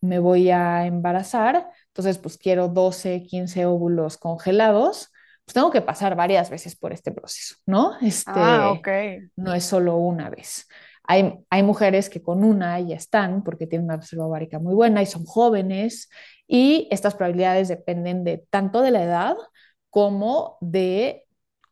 [0.00, 1.70] me voy a embarazar.
[1.88, 5.10] Entonces, pues quiero 12, 15 óvulos congelados.
[5.46, 7.94] Pues tengo que pasar varias veces por este proceso, ¿no?
[8.02, 8.88] Este, ah, ok.
[9.36, 10.68] No es solo una vez.
[11.04, 15.02] Hay, hay, mujeres que con una ya están porque tienen una reserva ovárica muy buena
[15.02, 16.10] y son jóvenes
[16.46, 19.36] y estas probabilidades dependen de tanto de la edad
[19.88, 21.25] como de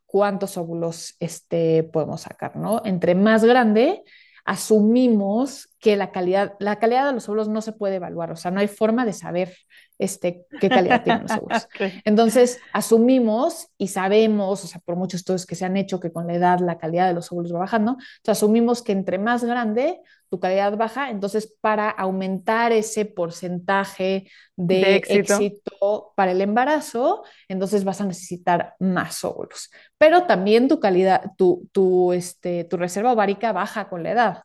[0.05, 2.81] cuántos óvulos este, podemos sacar, ¿no?
[2.85, 4.03] Entre más grande,
[4.45, 8.51] asumimos que la calidad, la calidad de los óvulos no se puede evaluar, o sea,
[8.51, 9.55] no hay forma de saber
[9.97, 11.67] este, qué calidad tienen los óvulos.
[12.03, 16.27] Entonces, asumimos y sabemos, o sea, por muchos estudios que se han hecho, que con
[16.27, 20.01] la edad la calidad de los óvulos va bajando, entonces asumimos que entre más grande,
[20.29, 26.13] tu calidad baja, entonces para aumentar ese porcentaje de, éxito.
[26.15, 29.69] para el embarazo, entonces vas a necesitar más óvulos.
[29.97, 34.43] Pero también tu calidad, tu, tu, este, tu reserva ovárica baja con la edad.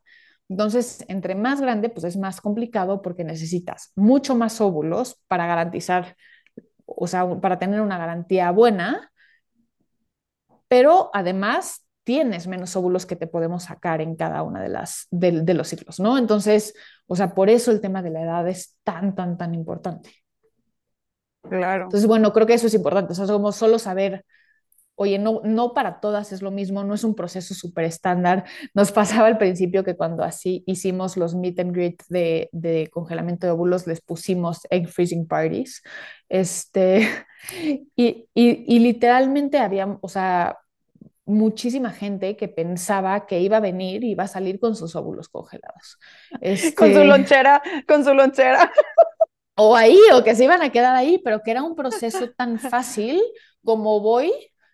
[0.50, 6.16] Entonces, entre más grande, pues es más complicado porque necesitas mucho más óvulos para garantizar,
[6.84, 9.12] o sea, para tener una garantía buena,
[10.66, 15.54] pero además tienes menos óvulos que te podemos sacar en cada una de las de,
[15.54, 16.18] los ciclos, ¿no?
[16.18, 16.74] Entonces,
[17.06, 20.10] o sea, por eso el tema de la edad es tan, tan, tan importante.
[21.42, 21.84] Claro.
[21.84, 24.24] Entonces, bueno, creo que eso es importante, o sea, como solo saber
[25.00, 28.44] oye, no, no para todas es lo mismo, no es un proceso súper estándar.
[28.74, 33.46] Nos pasaba al principio que cuando así hicimos los meet and greet de, de congelamiento
[33.46, 35.82] de óvulos, les pusimos egg freezing parties.
[36.28, 37.08] Este,
[37.96, 40.58] y, y, y literalmente había, o sea,
[41.24, 45.30] muchísima gente que pensaba que iba a venir y iba a salir con sus óvulos
[45.30, 45.98] congelados.
[46.42, 46.74] Este...
[46.74, 48.70] Con su lonchera, con su lonchera.
[49.56, 52.58] O ahí, o que se iban a quedar ahí, pero que era un proceso tan
[52.58, 53.18] fácil
[53.64, 54.32] como voy,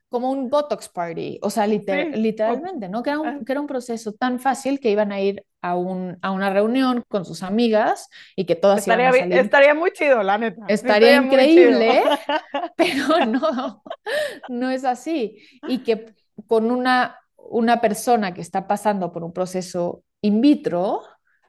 [0.08, 3.02] como un Botox party, o sea, literalmente, ¿no?
[3.02, 3.38] Que era, un, ah.
[3.44, 7.04] que era, un, proceso tan fácil que iban a ir a, un, a una reunión
[7.08, 9.38] con sus amigas y que todas estaría, iban a salir.
[9.38, 10.64] Estaría muy chido, la neta.
[10.68, 12.02] Estaría, increíble,
[12.76, 13.82] pero no,
[14.48, 15.38] no es así.
[15.66, 16.14] Y que
[16.46, 21.02] con una, una persona que está pasando por un proceso in vitro,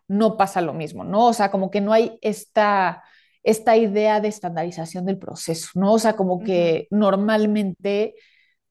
[0.08, 1.28] no pasa lo mismo, ¿no?
[1.28, 3.04] O sea, como que no hay esta
[3.48, 5.94] esta idea de estandarización del proceso, ¿no?
[5.94, 8.16] O sea, como que normalmente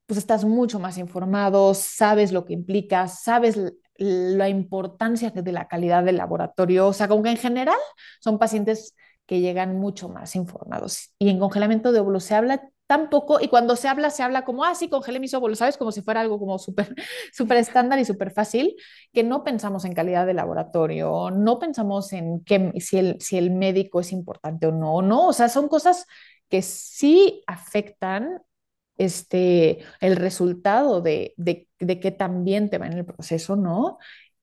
[0.07, 3.59] pues estás mucho más informado, sabes lo que implica, sabes
[3.99, 7.79] la importancia de la calidad del laboratorio, o sea, como que en general
[8.21, 8.95] son pacientes
[9.27, 11.15] que llegan mucho más informados.
[11.19, 14.45] Y en congelamiento de óvulos se habla tan poco y cuando se habla, se habla
[14.45, 15.77] como, ah, sí, congelé mis óvulos, ¿sabes?
[15.77, 16.95] Como si fuera algo como súper
[17.33, 18.77] súper estándar y súper fácil,
[19.13, 23.51] que no pensamos en calidad de laboratorio, no pensamos en que, si, el, si el
[23.51, 26.07] médico es importante o no, no, o sea, son cosas
[26.49, 28.41] que sí afectan
[28.99, 33.99] este, el resultado de, de, de que también te va en el proceso, ¿no?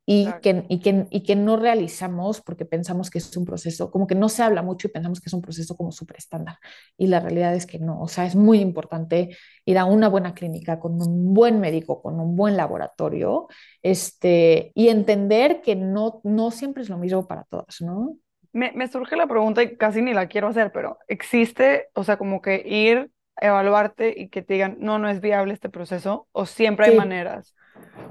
[0.06, 4.06] Y que, y, que, y que no realizamos porque pensamos que es un proceso, como
[4.06, 6.58] que no se habla mucho y pensamos que es un proceso como súper estándar.
[6.98, 10.34] Y la realidad es que no, o sea, es muy importante ir a una buena
[10.34, 13.48] clínica con un buen médico, con un buen laboratorio,
[13.82, 18.18] este, y entender que no, no siempre es lo mismo para todas, ¿no?
[18.52, 22.18] Me, me surge la pregunta y casi ni la quiero hacer, pero existe, o sea,
[22.18, 26.46] como que ir evaluarte y que te digan, no, no es viable este proceso, o
[26.46, 27.56] siempre hay maneras.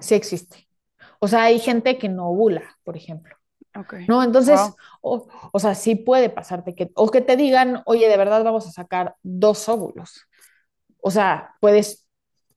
[0.00, 0.68] Sí existe.
[1.20, 3.36] O sea, hay gente que no ovula, por ejemplo.
[3.74, 4.06] Okay.
[4.06, 4.22] ¿No?
[4.22, 4.60] Entonces,
[5.00, 8.66] o, o, sea, sí puede pasarte que, o que te digan, oye, de verdad vamos
[8.66, 10.26] a sacar dos óvulos.
[11.00, 12.06] O sea, puedes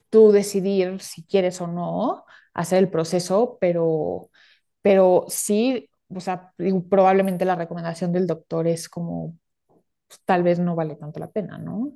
[0.09, 4.29] tú decidir si quieres o no hacer el proceso, pero,
[4.81, 6.53] pero sí, o sea,
[6.89, 9.37] probablemente la recomendación del doctor es como,
[10.07, 11.93] pues, tal vez no vale tanto la pena, ¿no?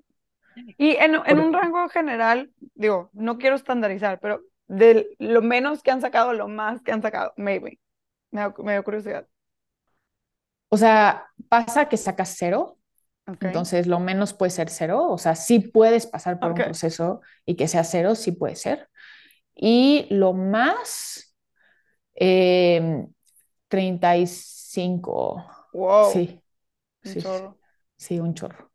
[0.77, 5.91] Y en, en un rango general, digo, no quiero estandarizar, pero de lo menos que
[5.91, 7.79] han sacado, lo más que han sacado, maybe.
[8.31, 9.27] Me da, me curiosidad.
[10.69, 12.77] O sea, pasa que sacas cero,
[13.41, 17.55] entonces lo menos puede ser cero, o sea, sí puedes pasar por un proceso y
[17.55, 18.89] que sea cero, sí puede ser.
[19.55, 21.35] y lo más,
[22.15, 23.07] eh,
[23.69, 25.45] 35.
[25.73, 26.11] Wow.
[26.13, 26.41] Sí,
[27.05, 27.23] Un sí,
[27.97, 28.68] sí, un chorro.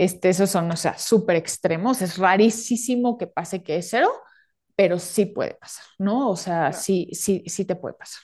[0.00, 2.02] Este, esos son, o sea, súper extremos.
[2.02, 4.10] Es rarísimo que pase que es cero,
[4.76, 6.30] pero sí puede pasar, ¿no?
[6.30, 6.78] O sea, Claro.
[6.78, 8.22] sí, sí, sí te puede pasar.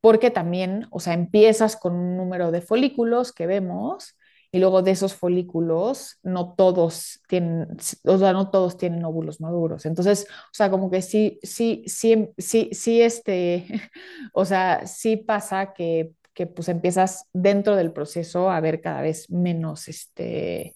[0.00, 4.16] Porque también, o sea, empiezas con un número de folículos que vemos
[4.52, 7.68] y luego de esos folículos no todos tienen,
[8.04, 9.86] o sea, no todos tienen óvulos maduros.
[9.86, 13.66] Entonces, o sea, como que sí, sí, sí, sí, sí, este,
[14.32, 19.30] o sea, sí pasa que, que pues empiezas dentro del proceso a ver cada vez
[19.30, 20.74] menos, este,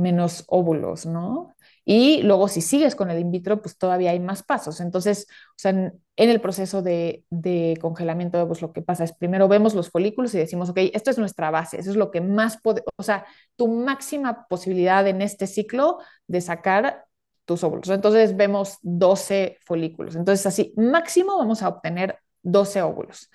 [0.00, 1.54] menos óvulos, ¿no?
[1.84, 4.80] Y luego si sigues con el in vitro, pues todavía hay más pasos.
[4.80, 7.24] Entonces, o sea, en, el proceso de,
[7.80, 11.18] congelamiento de lo que pasa es primero vemos los folículos y decimos, ok, esto es
[11.18, 15.46] nuestra base, eso es lo que más puede, o sea, tu máxima posibilidad en este
[15.46, 17.06] ciclo de sacar
[17.44, 17.88] tus óvulos.
[17.88, 20.16] Entonces vemos 12 folículos.
[20.16, 23.30] Entonces así, máximo vamos a obtener 12 óvulos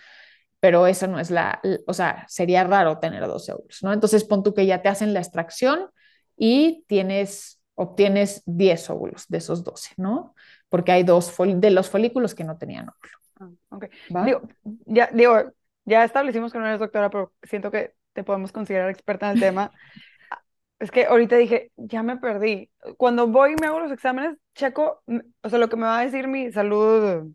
[0.61, 3.93] pero eso no es la, o sea, sería raro tener 12 óvulos, ¿no?
[3.93, 5.91] Entonces pon tú que ya te hacen la extracción
[6.37, 10.35] y tienes, obtienes 10 óvulos de esos 12, ¿no?
[10.69, 13.57] Porque hay dos de los folículos que no tenían óvulo.
[13.69, 13.89] Ah, okay.
[14.25, 14.41] Digo,
[14.85, 15.51] ya, digo,
[15.85, 19.39] ya establecimos que no eres doctora, pero siento que te podemos considerar experta en el
[19.39, 19.71] tema.
[20.79, 22.69] es que ahorita dije, ya me perdí.
[22.97, 25.03] Cuando voy y me hago los exámenes, checo,
[25.41, 27.31] o sea, lo que me va a decir mi salud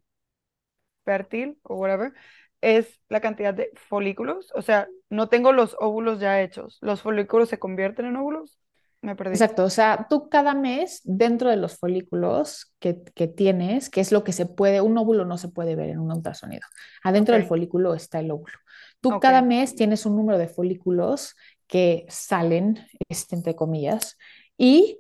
[1.04, 2.12] fértil o whatever,
[2.60, 4.52] es la cantidad de folículos.
[4.54, 6.78] O sea, no tengo los óvulos ya hechos.
[6.80, 8.58] ¿Los folículos se convierten en óvulos?
[9.02, 9.32] Me perdí.
[9.32, 14.12] Exacto, o sea, tú cada mes dentro de los folículos que, que, tienes, que es
[14.12, 16.66] lo que se puede, un óvulo no se puede ver en un ultrasonido.
[17.02, 17.40] Adentro okay.
[17.40, 18.52] del folículo está el óvulo.
[19.00, 19.20] Tú okay.
[19.20, 21.34] cada mes tienes un número de folículos
[21.66, 24.18] que salen, este, entre comillas,
[24.58, 24.98] y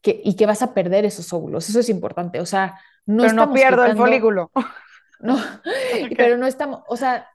[0.00, 1.68] que, y que vas a perder esos óvulos.
[1.68, 2.40] Eso es importante.
[2.40, 3.90] O sea, no Pero no pierdo quitando...
[3.90, 4.50] el folículo.
[5.20, 6.14] No, okay.
[6.14, 7.28] pero no estamos, o sea,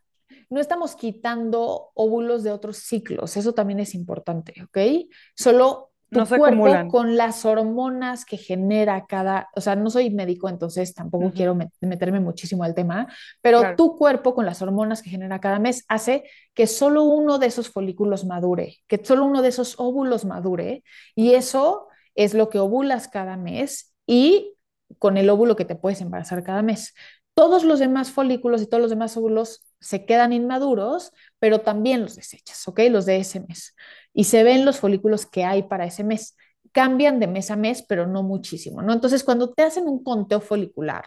[0.49, 5.09] no estamos quitando óvulos de otros ciclos, eso también es importante, ¿ok?
[5.35, 6.89] Solo tu no se cuerpo acumulan.
[6.89, 11.33] con las hormonas que genera cada, o sea, no soy médico, entonces tampoco uh -huh.
[11.33, 13.07] quiero meterme muchísimo al tema,
[13.41, 13.75] pero claro.
[13.75, 16.23] tu cuerpo con las hormonas que genera cada mes hace
[16.53, 20.83] que solo uno de esos folículos madure, que solo uno de esos óvulos madure,
[21.15, 24.55] y eso es lo que ovulas cada mes y
[24.99, 26.93] con el óvulo que te puedes embarazar cada mes
[27.33, 32.15] todos los demás folículos y todos los demás óvulos se quedan inmaduros, pero también los
[32.15, 32.81] desechas, ¿ok?
[32.89, 33.75] Los de ese mes.
[34.13, 36.37] Y se ven los folículos que hay para ese mes.
[36.71, 38.93] Cambian de mes a mes, pero no muchísimo, ¿no?
[38.93, 41.05] Entonces, cuando te hacen un conteo folicular,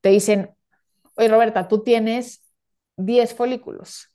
[0.00, 0.50] te dicen,
[1.16, 2.42] oye, Roberta, tú tienes
[2.96, 4.10] 10 folículos.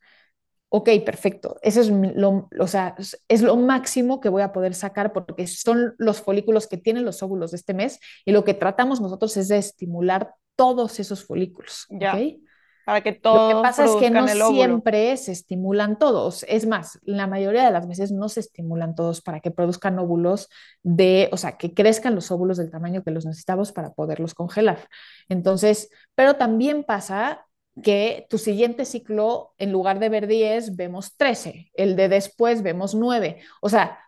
[0.70, 1.58] Ok, perfecto.
[1.62, 2.96] Eso es lo, o sea,
[3.28, 7.24] es lo máximo que voy a poder sacar porque son los folículos que tienen los
[7.24, 11.86] óvulos de este mes y lo que tratamos nosotros es de estimular todos esos folículos.
[11.90, 12.12] Ya.
[12.12, 12.44] ¿okay?
[12.86, 16.46] Para que todos Lo que pasa es que no siempre se estimulan todos.
[16.48, 20.50] Es más, la mayoría de las veces no se estimulan todos para que produzcan óvulos
[20.84, 24.88] de, o sea, que crezcan los óvulos del tamaño que los necesitamos para poderlos congelar.
[25.30, 27.46] Entonces, pero también pasa
[27.84, 32.96] que tu siguiente ciclo, en lugar de ver 10, vemos 13, el de después vemos
[32.96, 33.42] 9.
[33.62, 34.00] O sea,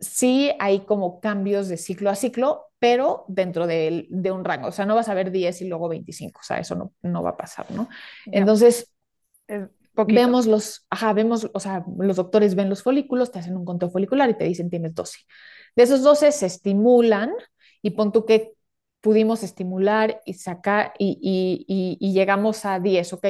[0.00, 4.68] sí hay como cambios de ciclo a ciclo, pero dentro de, de, un rango.
[4.68, 6.38] O sea, no vas a ver 10 y luego 25.
[6.38, 7.88] O sea, eso no, no va a pasar, ¿no?
[8.26, 8.94] Entonces,
[10.06, 13.88] vemos los, ajá, vemos, o sea, los doctores ven los folículos, te hacen un conteo
[13.88, 15.20] folicular y te dicen tienes 12.
[15.74, 17.32] De esos 12 se estimulan
[17.80, 18.52] y pon tú que
[19.00, 23.14] pudimos estimular y sacar y, y, y, y llegamos a 10.
[23.14, 23.26] Ok,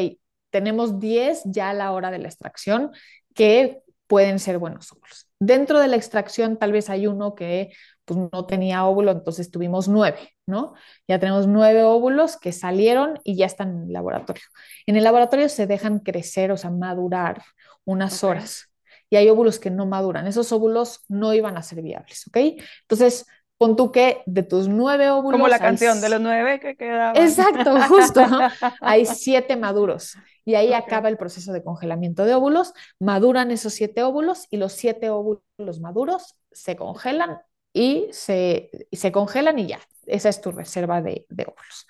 [0.51, 2.91] tenemos 10 ya a la hora de la extracción
[3.37, 5.29] que pueden ser buenos óvulos.
[5.39, 7.71] Dentro de la extracción tal vez hay uno que
[8.05, 10.75] pues, no tenía óvulo, entonces tuvimos nueve, ¿no?
[11.09, 14.43] Ya tenemos nueve óvulos que salieron y ya están en el laboratorio.
[14.87, 17.43] En el laboratorio se dejan crecer, o sea, madurar
[17.85, 18.31] unas Ok.
[18.31, 18.71] horas
[19.11, 20.27] y hay óvulos que no maduran.
[20.27, 22.37] Esos óvulos no iban a ser viables, ¿ok?
[22.83, 23.27] Entonces,
[23.59, 25.39] pon tú que de tus nueve óvulos...
[25.39, 27.17] Como la hay canción de los nueve que quedaban.
[27.17, 28.27] Exacto, justo.
[28.27, 28.41] ¿no?
[28.81, 30.75] Hay siete maduros y ahí Ok.
[30.75, 32.73] acaba el proceso de congelamiento de óvulos.
[32.99, 37.39] Maduran esos siete óvulos y los siete óvulos maduros se congelan
[37.75, 39.81] y se, se congelan y ya.
[40.07, 41.87] Esa es tu reserva de, óvulos.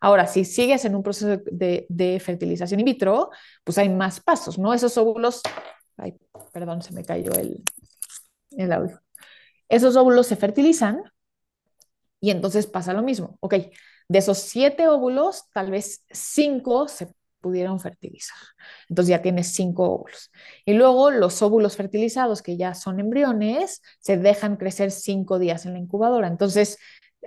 [0.00, 3.30] Ahora, si sigues en un proceso de, de fertilización in vitro,
[3.64, 4.72] pues hay más pasos, ¿no?
[4.72, 5.42] Esos óvulos,
[5.96, 6.14] ay,
[6.52, 7.62] perdón, se me cayó el,
[8.52, 9.02] el audio.
[9.68, 11.02] Esos óvulos se fertilizan
[12.20, 13.36] y entonces pasa lo mismo.
[13.40, 13.54] Ok,
[14.08, 17.08] de esos siete óvulos, tal vez cinco se
[17.44, 18.38] pudieron fertilizar.
[18.88, 20.32] Entonces ya tienes cinco óvulos.
[20.64, 25.74] Y luego los óvulos fertilizados, que ya son embriones, se dejan crecer cinco días en
[25.74, 26.26] la incubadora.
[26.26, 26.78] Entonces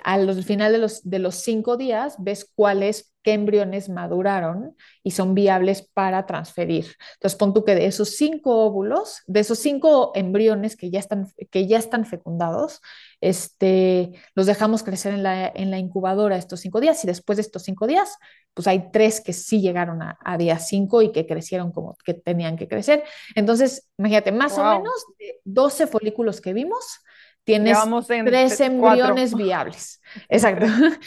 [0.03, 5.35] al final de los, de los cinco días ves cuáles, qué embriones maduraron y son
[5.35, 6.95] viables para transferir.
[7.15, 11.27] Entonces, pon tú que de esos cinco óvulos, de esos cinco embriones que ya están,
[11.51, 12.81] que ya están fecundados,
[13.19, 17.41] este, los dejamos crecer en la, en la incubadora estos cinco días y después de
[17.41, 18.17] estos cinco días,
[18.53, 22.13] pues hay tres que sí llegaron a, a día cinco y que crecieron como que
[22.13, 23.03] tenían que crecer.
[23.35, 24.65] Entonces, imagínate, más wow.
[24.65, 27.01] o menos de 12 folículos que vimos,
[27.47, 27.77] tienes
[28.25, 29.37] tres embriones cuatro.
[29.37, 30.01] viables.
[30.29, 30.65] Exacto.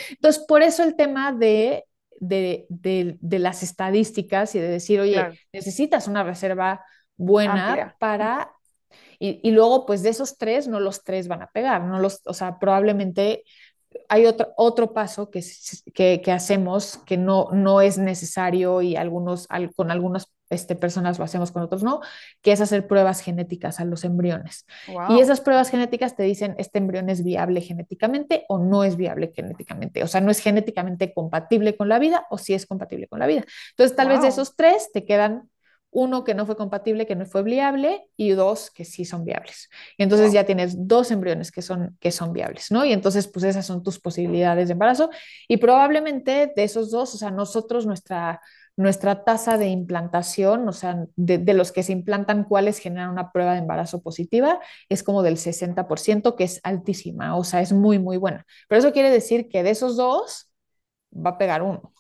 [0.09, 1.85] Entonces, por eso el tema de,
[2.19, 5.35] de, de, de las estadísticas y de decir, oye, claro.
[5.53, 6.83] necesitas una reserva
[7.17, 7.97] buena Amplia.
[7.99, 8.53] para...
[9.23, 12.23] Y, y, luego, pues de esos tres, no los tres van a pegar, no los,
[12.25, 13.45] o sea, probablemente
[14.09, 15.45] hay otro, otro paso que,
[15.93, 21.25] que, que, hacemos que no, no es necesario y algunos, con algunas este, personas lo
[21.25, 22.01] hacemos, con otros no,
[22.43, 24.67] que es hacer pruebas genéticas a los embriones.
[24.89, 25.17] Wow.
[25.17, 29.33] Y esas pruebas genéticas te dicen, este embrión es viable genéticamente o no es viable
[29.35, 30.03] genéticamente.
[30.03, 33.27] O sea, no es genéticamente compatible con la vida o sí es compatible con la
[33.27, 33.45] vida.
[33.71, 34.17] Entonces, tal wow.
[34.17, 35.49] vez de esos tres te quedan
[35.93, 39.69] uno que no fue compatible, que no fue viable, y dos que sí son viables.
[39.97, 40.35] Y entonces wow.
[40.35, 42.85] ya tienes dos embriones que son, que son viables, ¿no?
[42.85, 45.11] Y entonces, pues esas son tus posibilidades de embarazo.
[45.49, 48.41] Y probablemente de esos dos, o sea, nosotros, nuestra,
[48.81, 53.31] nuestra tasa de implantación, o sea, de, de, los que se implantan, cuáles generan una
[53.31, 54.59] prueba de embarazo positiva,
[54.89, 58.47] es como del 60%, que es altísima, o sea, es muy, muy buena.
[58.69, 60.51] Pero eso quiere decir que de esos dos
[61.15, 61.93] va a pegar uno.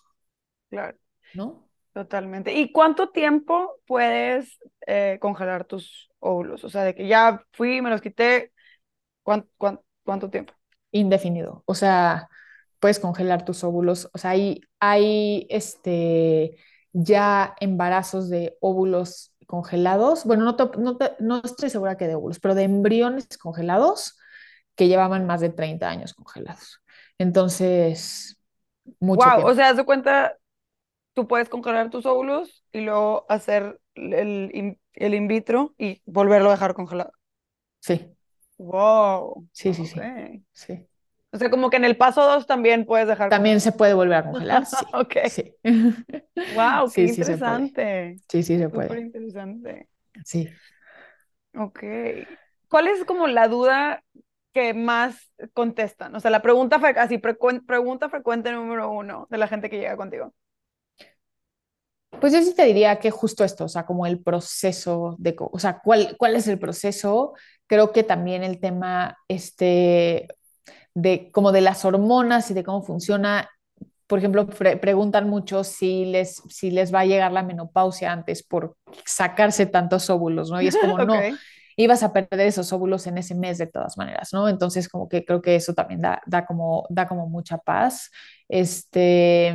[0.70, 0.97] Claro.
[1.35, 1.68] ¿No?
[1.93, 2.55] Totalmente.
[2.55, 6.64] ¿Y cuánto tiempo puedes eh, congelar tus óvulos?
[6.64, 8.53] O sea, de que ya fui, me los quité,
[9.22, 10.55] ¿cuánto, cuánto, cuánto tiempo?
[10.93, 11.62] Indefinido.
[11.66, 12.28] O sea,
[12.78, 14.09] puedes congelar tus óvulos.
[14.12, 16.57] O sea, hay, hay este,
[16.93, 20.24] ya embarazos de óvulos congelados.
[20.24, 24.18] Bueno, no, te, no, te, no estoy segura que de óvulos, pero de embriones congelados
[24.74, 26.80] que llevaban más de 30 años congelados.
[27.18, 28.41] Entonces,
[29.01, 29.53] mucho wow, tiempo.
[29.53, 30.38] o sea, haz de cuenta,
[31.14, 36.53] tú puedes congelar tus óvulos y luego hacer el, el in vitro y volverlo a
[36.53, 37.12] dejar congelado.
[37.80, 38.16] Sí.
[38.59, 39.49] Wow.
[39.53, 40.45] Sí, sí, okay.
[40.53, 40.66] sí.
[40.76, 40.89] sí.
[41.33, 43.31] O sea, como que en el paso 2 también puedes dejar.
[43.31, 44.66] También se puede volver a congelar.
[44.66, 44.76] Sí.
[44.93, 45.16] ok.
[45.28, 45.55] Sí.
[46.55, 48.16] Wow, qué sí, interesante.
[48.28, 48.89] Sí, sí, se puede.
[48.89, 49.89] Súper interesante.
[50.24, 50.49] Sí.
[51.57, 51.85] Ok.
[52.68, 54.03] ¿Cuál es como la duda
[54.53, 56.14] que más contestan?
[56.16, 59.97] O sea, la pregunta, así, pre pregunta frecuente número uno de la gente que llega
[59.97, 60.35] contigo.
[62.20, 65.59] Pues yo sí te diría que justo esto, o sea, como el proceso de, o
[65.59, 67.35] sea, ¿cuál, cuál es el proceso?
[67.66, 70.28] Creo que también el tema, este,
[70.95, 73.51] de como de las hormonas y de cómo funciona.
[74.07, 78.43] Por ejemplo, pre preguntan mucho si les, si les va a llegar la menopausia antes
[78.43, 80.61] por sacarse tantos óvulos, ¿no?
[80.61, 81.32] Y es como, okay.
[81.32, 81.38] no,
[81.76, 84.49] ibas a perder esos óvulos en ese mes de todas maneras, ¿no?
[84.49, 88.11] Entonces, como que creo que eso también da, da, como, da como mucha paz.
[88.49, 89.55] Este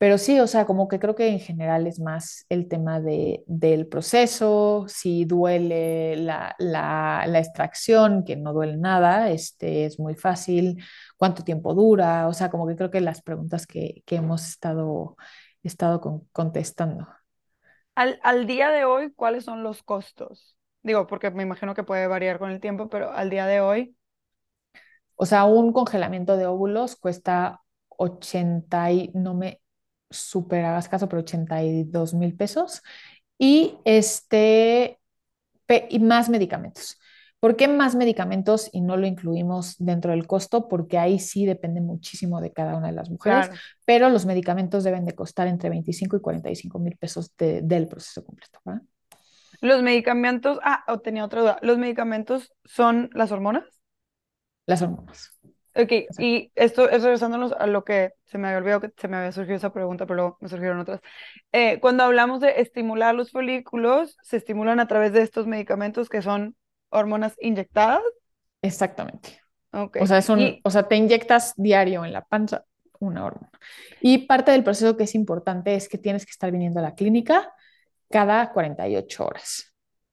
[0.00, 3.44] pero sí, o sea, como que creo que en general es más el tema de,
[3.46, 10.14] del proceso, si duele la, la, la, extracción, que no duele nada, este, es muy
[10.14, 10.82] fácil,
[11.18, 15.18] cuánto tiempo dura, o sea, como que creo que las preguntas que, que hemos estado,
[15.62, 17.06] estado con, contestando.
[17.94, 20.56] Al, al día de hoy, ¿cuáles son los costos?
[20.82, 23.94] Digo, porque me imagino que puede variar con el tiempo, pero al día de hoy.
[25.16, 27.60] O sea, un congelamiento de óvulos cuesta
[27.98, 29.60] 80 y no me
[30.10, 32.82] súper hagas caso, pero 82 mil pesos.
[33.38, 35.00] Y, este,
[35.88, 36.98] y más medicamentos.
[37.40, 40.68] ¿Por qué más medicamentos y no lo incluimos dentro del costo?
[40.68, 43.60] Porque ahí sí depende muchísimo de cada una de las mujeres, claro.
[43.86, 48.22] pero los medicamentos deben de costar entre 25 y 45 mil pesos de, del proceso
[48.22, 48.60] completo.
[48.62, 48.82] ¿verdad?
[49.62, 53.64] Los medicamentos, ah, tenía otra duda, ¿los medicamentos son las hormonas?
[54.66, 55.38] Las hormonas.
[55.74, 59.18] Ok, y esto es regresándonos a lo que se me había olvidado que se me
[59.18, 61.00] había surgido esa pregunta, pero luego me surgieron otras.
[61.52, 66.22] Eh, cuando hablamos de estimular los folículos, se estimulan a través de estos medicamentos que
[66.22, 66.56] son
[66.88, 68.02] hormonas inyectadas.
[68.62, 69.40] Exactamente.
[69.72, 70.02] Okay.
[70.02, 70.60] O sea, son, y...
[70.64, 72.64] o sea, te inyectas diario en la panza
[72.98, 73.50] una hormona.
[74.00, 76.94] Y parte del proceso que es importante es que tienes que estar viniendo a la
[76.94, 77.52] clínica
[78.08, 79.69] cada 48 horas.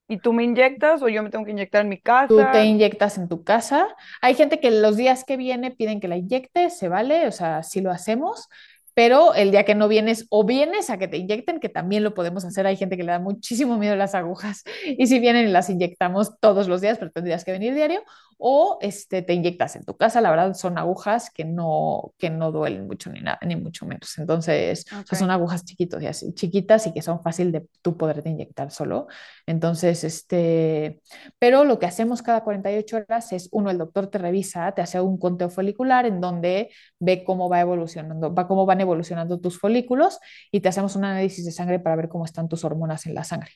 [0.08, 2.28] ¿Y tú me inyectas o yo me tengo que inyectar en mi casa?
[2.28, 3.88] Tú te inyectas en tu casa.
[4.22, 7.64] Hay gente que los días que viene piden que la inyecte, se vale, o sea,
[7.64, 8.48] sí lo hacemos,
[8.94, 12.14] pero el día que no vienes o vienes a que te inyecten, que también lo
[12.14, 12.66] podemos hacer.
[12.66, 15.70] Hay gente que le da muchísimo miedo a las agujas y si vienen y las
[15.70, 18.02] inyectamos todos los días, pero tendrías que venir diario,
[18.38, 22.52] o este, te inyectas en tu casa, la verdad son agujas que no, que no
[22.52, 24.18] duelen mucho ni nada, ni mucho menos.
[24.18, 27.98] Entonces, o sea, son agujas chiquitos y así, chiquitas y que son fácil de tú
[27.98, 29.08] poderte inyectar solo.
[29.46, 31.02] Entonces, este,
[31.40, 35.02] pero lo que hacemos cada 48 horas es, uno, el doctor te revisa, te hace
[35.02, 36.70] un conteo folicular en donde
[37.00, 40.20] ve cómo va evolucionando, va cómo van evolucionando tus folículos
[40.52, 43.24] y te hacemos un análisis de sangre para ver cómo están tus hormonas en la
[43.24, 43.52] sangre.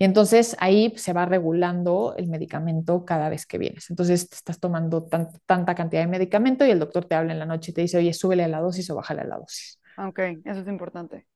[0.00, 3.90] Y entonces ahí se va regulando el medicamento cada vez que vienes.
[3.90, 5.06] Entonces te estás tomando
[5.44, 7.98] tanta cantidad de medicamento y el doctor te habla en la noche y te dice,
[7.98, 9.78] oye, súbele a la dosis o bájale a la dosis.
[9.98, 11.26] Ok, eso es importante.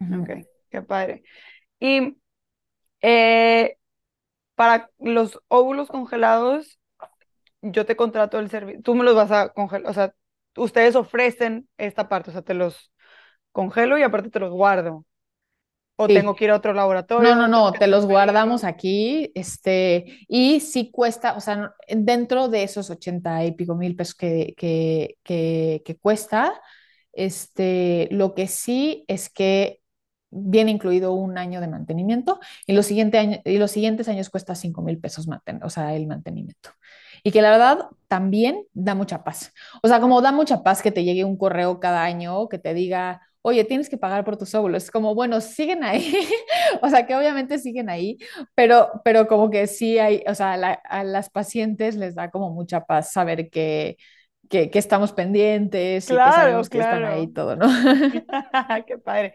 [0.00, 1.22] Ok, qué padre.
[1.78, 2.16] Y
[3.02, 3.76] eh,
[4.54, 6.80] para los óvulos congelados,
[7.60, 10.14] yo te contrato el servicio, tú me los vas a congelar, o sea,
[10.56, 12.90] ustedes ofrecen esta parte, o sea, te los
[13.52, 15.04] congelo y aparte te los guardo.
[15.96, 17.34] ¿O tengo que ir a otro laboratorio?
[17.34, 22.64] No, no, no, te los guardamos aquí, este, y sí cuesta, o sea, dentro de
[22.64, 26.60] esos ochenta y pico mil pesos que, que, que, cuesta,
[27.12, 29.80] este, lo que sí es que
[30.30, 34.82] viene incluido un año de mantenimiento y los, siguiente y los siguientes años cuesta cinco
[34.82, 35.28] mil pesos,
[35.62, 36.70] o sea, el mantenimiento.
[37.22, 39.52] Y que la verdad también da mucha paz.
[39.82, 42.74] O sea, como da mucha paz que te llegue un correo cada año que te
[42.74, 44.84] diga, oye, tienes que pagar por tus óvulos.
[44.84, 46.10] Es como, bueno, siguen ahí,
[46.82, 48.16] o sea, que obviamente siguen ahí,
[48.54, 52.86] pero, pero como que sí hay, o sea, a las pacientes les da como mucha
[52.86, 53.98] paz saber que,
[54.48, 57.66] que, estamos pendientes y que sabemos que están ahí todo, ¿no?
[58.86, 59.34] Qué padre.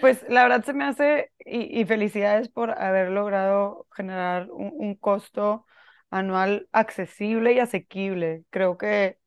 [0.00, 5.66] Pues la verdad se me hace, y, felicidades por haber logrado generar un, un costo
[6.08, 8.44] anual accesible y asequible.
[8.48, 9.18] Creo que,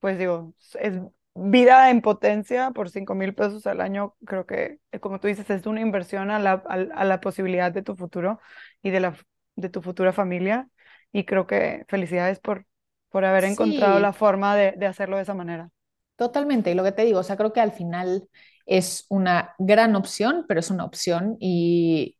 [0.00, 0.94] pues digo, es
[1.34, 5.48] vida en potencia por 5 mil pesos al año, creo que, eh, como tú dices,
[5.50, 8.40] es una inversión a la, a, la posibilidad de tu futuro
[8.82, 9.16] y de, la,
[9.56, 10.68] de tu futura familia.
[11.12, 12.66] Y creo que felicidades por,
[13.10, 15.70] por haber encontrado la forma de, de hacerlo de esa manera.
[16.16, 18.28] Totalmente, y lo que te digo, o sea, creo que al final
[18.66, 22.16] es una gran opción, pero es una opción y,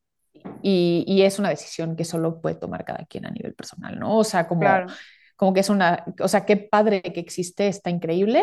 [0.62, 4.18] y, y, es una decisión que solo puede tomar cada quien a nivel personal, ¿no?
[4.18, 4.66] O sea, como
[5.36, 8.42] como que es una, o sea, qué padre que existe, está increíble,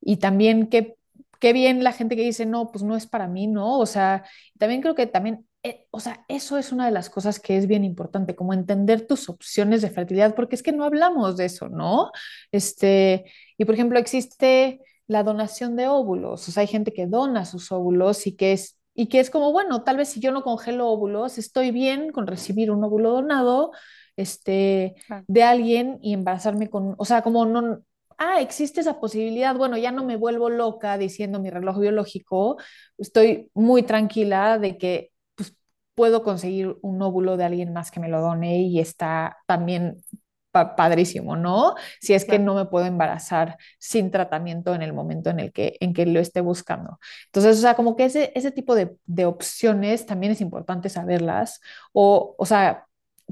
[0.00, 0.96] y también qué,
[1.40, 3.78] qué bien la gente que dice, no, pues no es para mí, ¿no?
[3.78, 4.24] O sea,
[4.58, 7.66] también creo que también, eh, o sea, eso es una de las cosas que es
[7.66, 11.68] bien importante, como entender tus opciones de fertilidad, porque es que no hablamos de eso,
[11.68, 12.10] ¿no?
[12.52, 13.24] Este,
[13.56, 17.72] y por ejemplo, existe la donación de óvulos, o sea, hay gente que dona sus
[17.72, 20.88] óvulos y que es y que es como, bueno, tal vez si yo no congelo
[20.88, 23.70] óvulos, estoy bien con recibir un óvulo donado,
[24.18, 24.96] este,
[25.28, 27.82] de alguien y embarazarme con, o sea, como no,
[28.18, 32.58] ah, existe esa posibilidad, bueno, ya no me vuelvo loca diciendo mi reloj biológico,
[32.98, 35.54] estoy muy tranquila de que pues,
[35.94, 40.02] puedo conseguir un óvulo de alguien más que me lo done y está también
[40.50, 41.74] padrísimo, ¿no?
[42.00, 45.76] Si es que no me puedo embarazar sin tratamiento en el momento en el que,
[45.80, 46.98] en que lo esté buscando.
[47.26, 51.60] Entonces, o sea, como que ese, ese tipo de, de opciones también es importante saberlas,
[51.92, 52.87] o, o sea,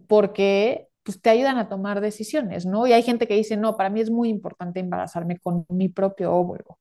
[0.09, 2.87] porque pues, te ayudan a tomar decisiones, ¿no?
[2.87, 6.33] Y hay gente que dice, no, para mí es muy importante embarazarme con mi propio
[6.35, 6.79] óvulo,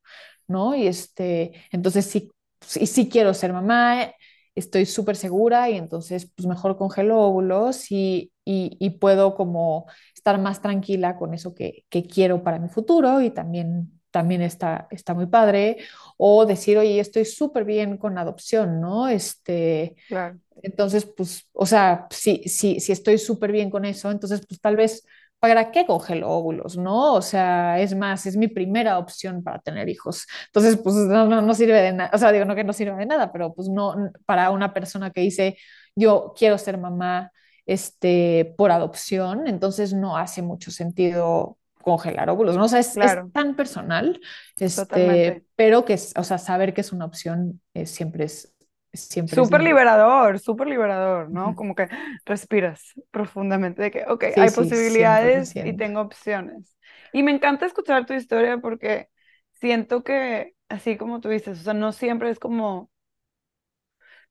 [0.47, 0.76] ¿no?
[0.76, 4.11] Y este, entonces sí, sí, quiero ser mamá,
[4.55, 10.39] estoy súper segura y entonces pues mejor congelo óvulos y, y, y, puedo como estar
[10.39, 15.13] más tranquila con eso que, que quiero para mi futuro y también también está, está
[15.13, 15.76] muy padre,
[16.16, 19.09] o decir, oye, estoy súper bien con adopción, ¿no?
[19.09, 20.39] Este, claro.
[20.63, 24.78] Entonces, pues, o sea, si, si, si estoy súper bien con eso, entonces, pues tal
[24.78, 25.05] vez,
[25.39, 27.16] ¿para qué congelo óvulos, no?
[27.16, 30.26] O sea, es más, es mi primera opción para tener hijos.
[30.45, 32.95] Entonces, pues no, no, no sirve de nada, o sea, digo, no que no sirva
[32.95, 35.57] de nada, pero pues no, para una persona que dice,
[35.93, 37.34] yo quiero ser mamá,
[37.66, 42.64] este, por adopción, entonces no hace mucho sentido congelar óvulos, ¿no?
[42.64, 42.98] O sea, es,
[43.32, 44.20] tan personal,
[44.58, 48.56] este, pero que, o sea, saber que es una opción eh, siempre es
[48.92, 51.56] siempre súper liberador, súper liberador, ¿no?
[51.56, 51.88] Como que
[52.26, 56.76] respiras profundamente de que, ok, hay posibilidades y tengo opciones.
[57.14, 59.10] Y me encanta escuchar tu historia porque
[59.54, 62.90] siento que, así como tú dices, o sea, no siempre es como,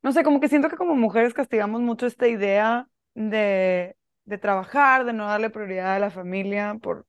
[0.02, 3.94] no sé, como que siento que como mujeres castigamos mucho esta idea de,
[4.24, 7.06] de trabajar, de no darle prioridad a la familia por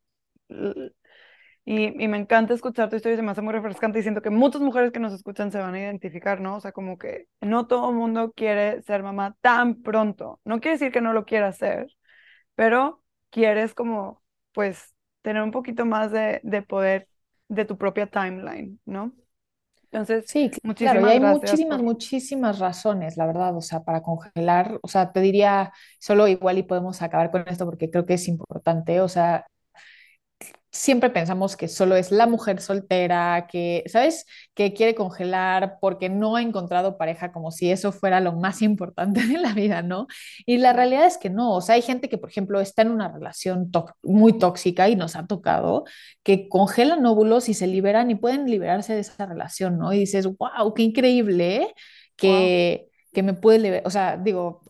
[0.49, 4.29] y, y, me encanta escuchar tu historia, se me hace muy refrescante y siento que
[4.29, 6.57] muchas mujeres que nos escuchan se van a identificar, ¿no?
[6.57, 10.39] O sea, como que no todo el mundo quiere ser mamá tan pronto.
[10.45, 11.87] No quiere decir que no lo quiera hacer,
[12.55, 14.21] pero quieres como,
[14.53, 17.07] pues, tener un poquito más de, de poder
[17.47, 19.13] de tu propia timeline, ¿no?
[19.95, 24.77] Entonces, sí, muchísimas claro, y hay muchísimas, muchísimas razones, la verdad, o sea, para congelar,
[24.81, 28.27] o sea, te diría, solo igual y podemos acabar con esto porque creo que es
[28.27, 29.45] importante, o sea,
[30.75, 34.25] siempre pensamos que solo es la mujer soltera, que, ¿sabes?
[34.53, 39.25] Que quiere congelar porque no ha encontrado pareja, como si eso fuera lo más importante
[39.25, 40.07] de la vida, ¿no?
[40.45, 42.91] Y la realidad es que no, o sea, hay gente que, por ejemplo, está en
[42.91, 43.71] una relación
[44.03, 45.85] muy tóxica y nos ha tocado,
[46.23, 49.93] que congelan óvulos y se liberan y pueden liberarse de esa relación, ¿no?
[49.93, 51.73] Y dices, wow, qué increíble
[52.17, 54.61] que, que me puede liberar, o sea, digo,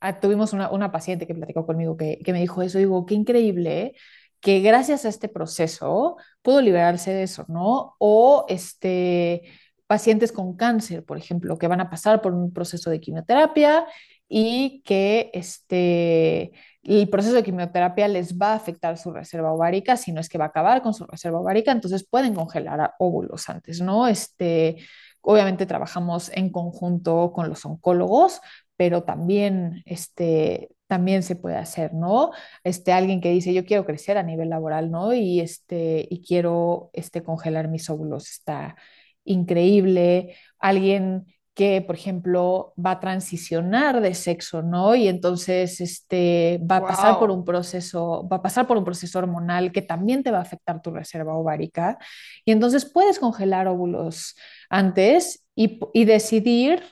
[0.00, 3.14] ah, tuvimos una, una, paciente que platicó conmigo que, que me dijo eso, digo, qué
[3.14, 3.94] increíble
[4.42, 7.94] que gracias a este proceso pudo liberarse de eso, ¿no?
[7.98, 9.42] O este,
[9.86, 13.86] pacientes con cáncer, por ejemplo, que van a pasar por un proceso de quimioterapia
[14.28, 20.10] y que este, el proceso de quimioterapia les va a afectar su reserva ovárica, si
[20.12, 23.80] no es que va a acabar con su reserva ovárica, entonces pueden congelar óvulos antes,
[23.80, 24.08] ¿no?
[24.08, 24.76] Este,
[25.20, 28.40] obviamente trabajamos en conjunto con los oncólogos,
[28.76, 32.32] pero también este, también se puede hacer, ¿no?
[32.64, 35.14] Este, alguien que dice, yo quiero crecer a nivel laboral, ¿no?
[35.14, 38.76] Y, este, y quiero este, congelar mis óvulos, está
[39.24, 40.36] increíble.
[40.58, 41.24] Alguien
[41.54, 44.94] que, por ejemplo, va a transicionar de sexo, ¿no?
[44.94, 49.18] Y entonces este, va a pasar por un proceso, va a pasar por un proceso
[49.18, 51.96] hormonal que también te va a afectar tu reserva ovárica.
[52.44, 54.36] Y entonces puedes congelar óvulos
[54.68, 56.82] antes y, y decidir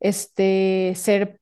[0.00, 1.39] este, ser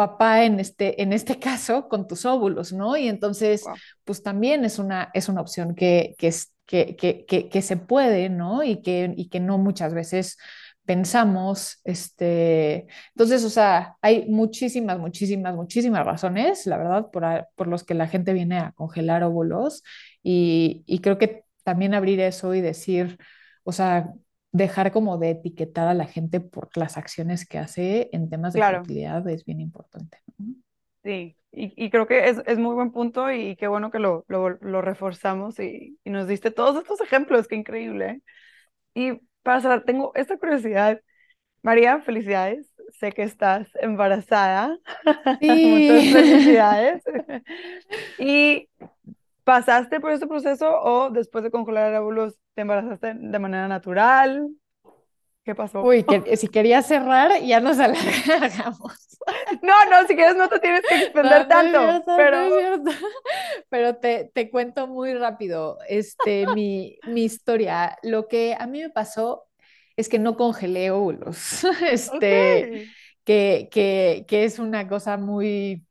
[0.00, 2.96] papá en este, en este caso con tus óvulos, ¿no?
[2.96, 3.66] Y entonces,
[4.04, 8.30] pues también es una, es una opción que, que, es, que, que, que, se puede,
[8.30, 8.62] ¿no?
[8.62, 10.38] Y que, y que no muchas veces
[10.86, 17.84] pensamos, este, entonces, o sea, hay muchísimas, muchísimas, muchísimas razones, la verdad, por, por los
[17.84, 19.82] que la gente viene a congelar óvulos
[20.22, 23.18] y, y creo que también abrir eso y decir,
[23.64, 24.14] o sea,
[24.52, 28.60] dejar como de etiquetar a la gente por las acciones que hace en temas de
[28.60, 30.18] fertilidad es bien importante.
[31.02, 34.24] Sí, y, y, creo que es, es, muy buen punto y qué bueno que lo,
[34.28, 38.10] lo, lo reforzamos y, y, nos diste todos estos ejemplos, qué increíble.
[38.10, 38.22] ¿eh?
[38.94, 41.00] Y para cerrar, tengo esta curiosidad.
[41.62, 42.72] María, felicidades.
[42.98, 44.78] Sé que estás embarazada.
[45.40, 45.88] Sí.
[45.88, 47.02] Muchas felicidades.
[48.18, 48.68] y
[49.44, 54.50] ¿Pasaste por este proceso o después de congelar óvulos te embarazaste de manera natural?
[55.44, 55.82] ¿Qué pasó?
[55.82, 59.18] Uy, que, si quería cerrar, ya nos alargamos.
[59.62, 62.04] No, no, si quieres no te tienes que extender tanto.
[62.16, 62.82] pero
[63.68, 67.96] pero te, te, cuento muy rápido este, mi, mi historia.
[68.02, 69.44] Lo que a mí me pasó
[69.96, 71.64] es que no congelé óvulos.
[71.90, 72.88] Este,
[73.24, 75.86] que, que, que es una cosa muy,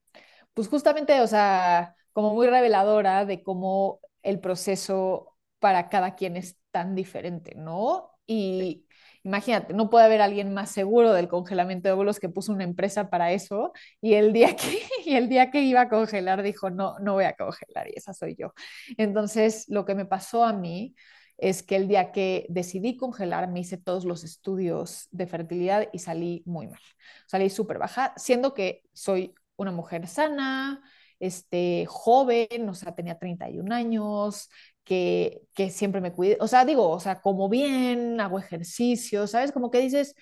[0.54, 6.58] pues justamente, o sea como muy reveladora de cómo el proceso para cada quien es
[6.70, 8.12] tan diferente, ¿no?
[8.28, 8.86] Y
[9.24, 13.10] imagínate, no puede haber alguien más seguro del congelamiento de óvulos que puso una empresa
[13.10, 17.00] para eso y el día que, y el día que iba a congelar dijo, no,
[17.00, 18.54] no voy a congelar y esa soy yo.
[18.98, 20.96] Entonces, lo que me pasó a mí
[21.38, 26.00] es que el día que decidí congelar me hice todos los estudios de fertilidad y
[26.00, 26.82] salí muy mal.
[27.28, 30.84] Salí súper baja, siendo que soy una mujer sana,
[31.20, 34.50] este, joven, o sea, tenía 31 años,
[34.84, 39.52] que, que siempre me cuidé, o sea, digo, o sea, como bien, hago ejercicio, ¿sabes?
[39.52, 40.16] Como que dices,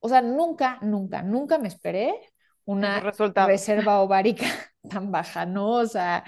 [0.00, 2.14] o sea, nunca, nunca, nunca me esperé
[2.66, 3.00] una
[3.46, 4.44] reserva ovárica
[4.90, 5.70] tan baja, ¿no?
[5.72, 6.24] O sea,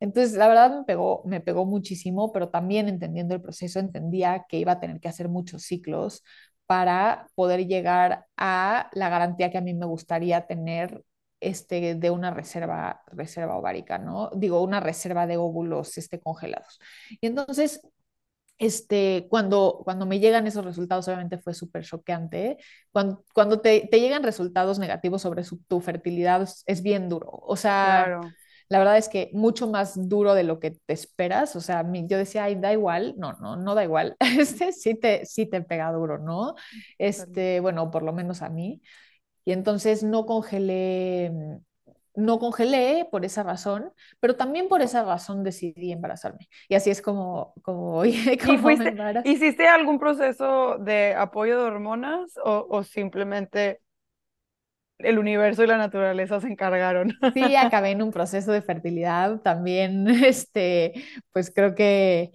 [0.00, 4.58] entonces la verdad me pegó, me pegó muchísimo, pero también entendiendo el proceso entendía que
[4.58, 6.24] iba a tener que hacer muchos ciclos
[6.66, 11.04] para poder llegar a la garantía que a mí me gustaría tener
[11.42, 14.30] este, de una reserva, reserva ovárica, ¿no?
[14.34, 16.80] Digo, una reserva de óvulos este, congelados.
[17.20, 17.80] Y entonces,
[18.58, 22.58] este, cuando, cuando me llegan esos resultados, obviamente fue súper choqueante.
[22.92, 27.28] Cuando, cuando te, te, llegan resultados negativos sobre su, tu fertilidad, es bien duro.
[27.32, 28.20] O sea,
[28.68, 31.56] la verdad es que mucho más duro de lo que te esperas.
[31.56, 33.14] O sea, yo decía, ay, da igual.
[33.18, 34.16] No, no, no da igual.
[34.38, 36.54] Este sí te, sí te pega duro, ¿no?
[36.98, 38.80] Este, bueno, por lo menos a mí.
[39.44, 41.56] Y entonces no congelé, mm,
[42.14, 46.48] no congelé por esa razón, pero también por esa razón decidí embarazarme.
[46.68, 48.18] Y así es como, como, ¿Y
[48.58, 53.80] fuiste, ¿Hiciste algún proceso de apoyo de hormonas o, o simplemente
[54.98, 57.12] el universo y la naturaleza se encargaron.
[57.34, 60.92] Sí, acabé en un proceso de fertilidad también, este,
[61.32, 62.32] pues creo que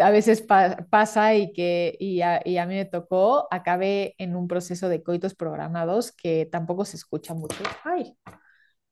[0.00, 0.42] a veces
[0.90, 5.02] pasa y que y a, y a, mí me tocó, acabé en un proceso de
[5.02, 7.62] coitos programados que tampoco se escucha mucho.
[7.84, 8.16] Ay,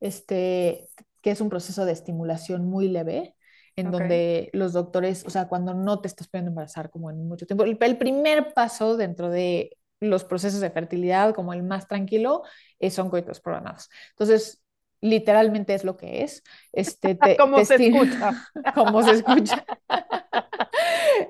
[0.00, 0.88] este,
[1.22, 3.34] que es un proceso de estimulación muy leve,
[3.76, 7.46] en donde los doctores, o sea, cuando no te estás pudiendo embarazar como en mucho
[7.46, 12.42] tiempo, el, el, primer paso dentro de los procesos de fertilidad, como el más tranquilo,
[12.90, 13.88] son coitos programados.
[14.11, 14.64] Entonces,
[15.01, 16.42] literalmente es lo que es.
[16.72, 18.32] Este, como se escucha.
[18.74, 19.64] como se escucha.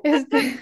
[0.03, 0.61] Este,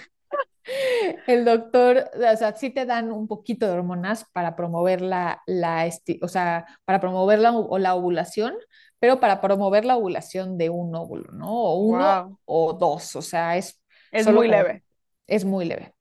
[1.27, 5.89] el doctor, o sea, sí te dan un poquito de hormonas para promover la, la
[6.21, 8.53] o sea, para promover la, la, ovulación,
[8.99, 11.51] pero para promover la ovulación de un óvulo, ¿no?
[11.51, 13.81] O uno o dos, o sea, es...
[14.11, 14.83] Es muy leve.
[15.27, 15.93] Es muy leve.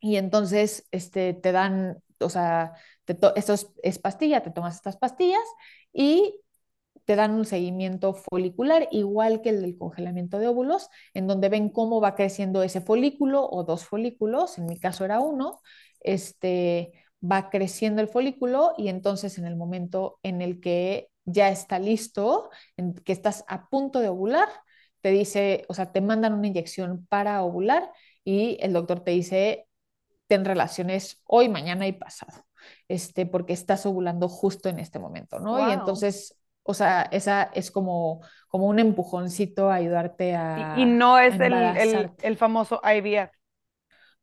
[0.00, 2.74] Y entonces, este, te dan, o sea,
[3.06, 5.44] esto es pastilla, te tomas estas pastillas
[5.96, 6.40] y
[7.06, 11.70] te dan un seguimiento folicular igual que el del congelamiento de óvulos, en donde ven
[11.70, 15.60] cómo va creciendo ese folículo o dos folículos, en mi caso era uno,
[16.00, 16.92] este,
[17.22, 22.50] va creciendo el folículo y entonces en el momento en el que ya está listo,
[22.76, 24.48] en que estás a punto de ovular,
[25.00, 27.90] te dice, o sea, te mandan una inyección para ovular
[28.24, 29.68] y el doctor te dice,
[30.28, 32.45] ten relaciones hoy, mañana y pasado,
[32.88, 35.68] este, porque estás ovulando justo en este momento, ¿no?
[35.68, 36.36] Y entonces
[36.66, 40.74] o sea, esa es como, como un empujoncito a ayudarte a.
[40.76, 43.30] Y, no es el, el, el, famoso IVF.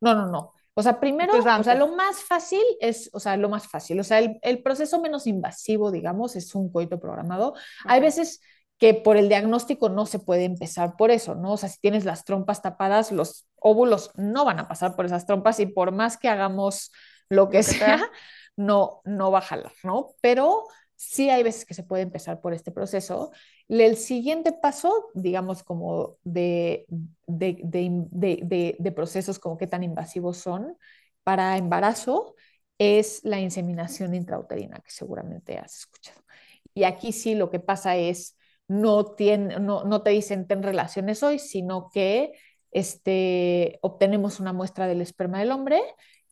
[0.00, 0.52] No, no, no.
[0.74, 4.04] O sea, primero, o sea, lo más fácil es, o sea, lo más fácil, o
[4.04, 7.54] sea, el, el proceso menos invasivo, digamos, es un coito programado.
[7.84, 8.40] Hay veces
[8.76, 11.52] que por el diagnóstico no se puede empezar por eso, ¿no?
[11.52, 15.26] O sea, si tienes las trompas tapadas, los óvulos no van a pasar por esas
[15.26, 16.90] trompas y por más que hagamos
[17.28, 18.10] lo que sea,
[18.56, 20.14] no, no va a jalar, ¿no?
[20.20, 20.66] Pero
[20.96, 23.32] sí hay veces que se puede empezar por este proceso.
[23.68, 26.86] El siguiente paso, digamos, como de,
[27.26, 30.76] de, procesos como qué tan invasivos son
[31.22, 32.34] para embarazo,
[32.78, 36.22] es la inseminación intrauterina, que seguramente has escuchado.
[36.74, 38.36] Y aquí sí lo que pasa es,
[38.68, 42.32] no, tiene, no, no te dicen ten relaciones hoy, sino que
[42.72, 45.80] este, obtenemos una muestra del esperma del hombre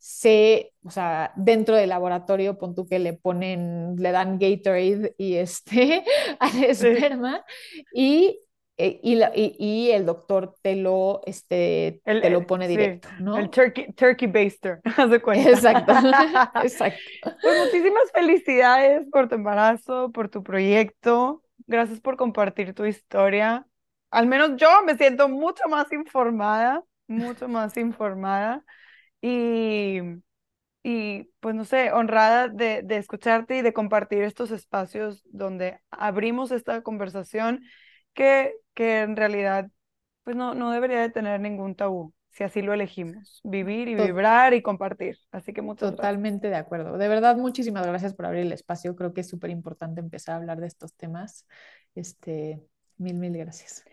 [0.05, 5.35] se, o sea, dentro del laboratorio, pon tú que le ponen, le dan Gatorade y
[5.35, 6.03] este
[6.41, 7.45] al esperma
[7.93, 8.37] y,
[8.75, 13.37] eh, y, y, y, el doctor te lo, este, te lo pone directo, ¿no?
[13.37, 15.51] El turkey, turkey baster, haz de cuenta.
[15.51, 15.93] Exacto,
[16.63, 16.99] exacto.
[17.41, 21.45] Pues muchísimas felicidades por tu embarazo, por tu proyecto.
[21.65, 23.65] Gracias por compartir tu historia.
[24.11, 28.65] Al menos yo me siento mucho más informada, mucho más informada.
[29.25, 29.99] Y,
[30.83, 36.51] y pues no sé, honrada de, de escucharte y de compartir estos espacios donde abrimos
[36.51, 37.61] esta conversación
[38.13, 39.69] que, que en realidad
[40.25, 44.55] pues no, no debería de tener ningún tabú si así lo elegimos, vivir y vibrar
[44.55, 45.17] y compartir.
[45.31, 46.97] Así que muchas Totalmente de acuerdo.
[46.97, 48.95] De verdad, muchísimas gracias por abrir el espacio.
[48.95, 51.45] Creo que es súper importante empezar a hablar de estos temas.
[51.93, 52.59] Este,
[52.97, 53.85] mil, mil gracias.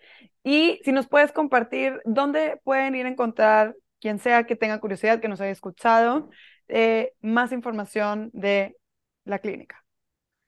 [0.43, 5.20] Y si nos puedes compartir, ¿dónde pueden ir a encontrar quien sea que tenga curiosidad,
[5.20, 6.30] que nos haya escuchado,
[6.68, 8.76] eh, más información de
[9.24, 9.84] la clínica.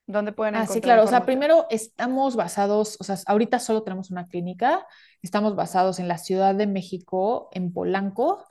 [0.07, 0.71] ¿Dónde pueden encontrar?
[0.71, 1.05] Ah, sí, claro.
[1.05, 4.87] O sea, primero estamos basados, o sea, ahorita solo tenemos una clínica.
[5.23, 8.45] Estamos basados en la Ciudad de México, en Polanco.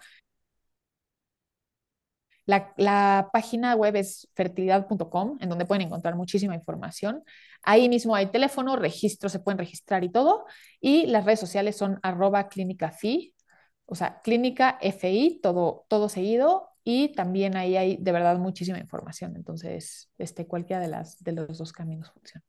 [2.46, 7.24] La, la, página web es fertilidad.com, en donde pueden encontrar muchísima información.
[7.62, 10.46] Ahí mismo hay teléfono, registro, se pueden registrar y todo.
[10.80, 13.36] Y las redes sociales son arroba clínicafi,
[13.86, 19.36] o sea, clínica FI, todo, todo seguido, y también ahí hay de verdad muchísima información.
[19.36, 22.44] Entonces, este, cualquiera de, las, de los dos caminos funciona.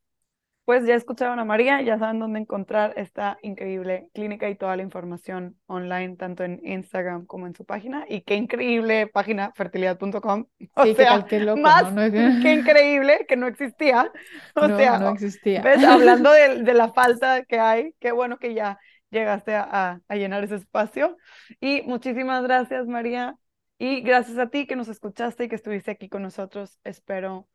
[0.64, 4.82] Pues ya escucharon a María, ya saben dónde encontrar esta increíble clínica y toda la
[4.82, 8.04] información online, tanto en Instagram como en su página.
[8.08, 10.46] Y qué increíble página, fertilidad.com.
[10.76, 12.02] O sea, qué loco, más ¿no?
[12.42, 14.12] qué increíble que no existía.
[14.54, 15.64] O sea, no existía.
[15.88, 18.78] Hablando de, de, la falta que hay, qué bueno que ya
[19.12, 21.16] llegaste a, llenar ese espacio.
[21.60, 23.36] Y muchísimas gracias, María.
[23.78, 26.78] Y gracias a ti que nos escuchaste y que estuviste aquí con nosotros.
[26.84, 27.48] Espero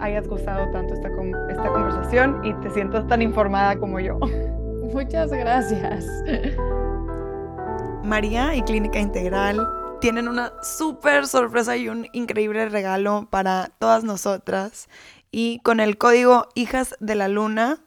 [0.00, 1.08] hayas gustado tanto esta,
[1.50, 4.18] esta conversación y te sientas tan informada como yo.
[4.92, 6.06] Muchas gracias.
[8.02, 9.66] María y Clínica Integral
[10.00, 14.88] tienen una súper sorpresa y un increíble regalo para todas nosotras.
[15.30, 17.78] Y con el código Hijas de la Luna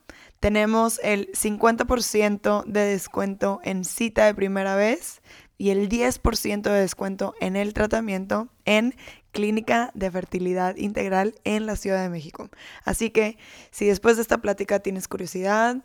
[0.48, 5.22] tenemos el 50% de descuento en cita de primera vez
[5.58, 8.96] y el 10% de descuento en el tratamiento en
[9.34, 12.50] Clínica de Fertilidad Integral en la Ciudad de México.
[12.86, 13.38] Así que
[13.72, 15.84] si después de esta plática tienes curiosidad,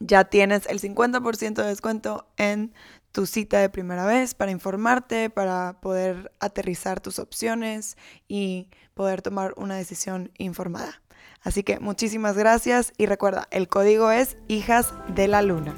[0.00, 2.72] ya tienes el 50% de descuento en
[3.12, 9.52] tu cita de primera vez para informarte, para poder aterrizar tus opciones y poder tomar
[9.58, 11.02] una decisión informada.
[11.44, 15.74] Así que muchísimas gracias y recuerda, el código es Hijas de la Luna.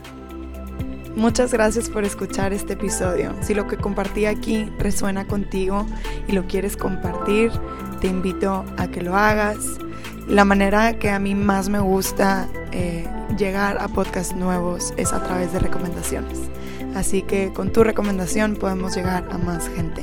[1.16, 3.34] Muchas gracias por escuchar este episodio.
[3.40, 5.86] Si lo que compartí aquí resuena contigo
[6.28, 7.50] y lo quieres compartir,
[8.00, 9.78] te invito a que lo hagas.
[10.28, 13.08] la manera que a mí más me gusta eh,
[13.38, 16.38] llegar a podcasts nuevos es a través de recomendaciones.
[16.96, 20.02] Así que con tu recomendación podemos llegar a más gente.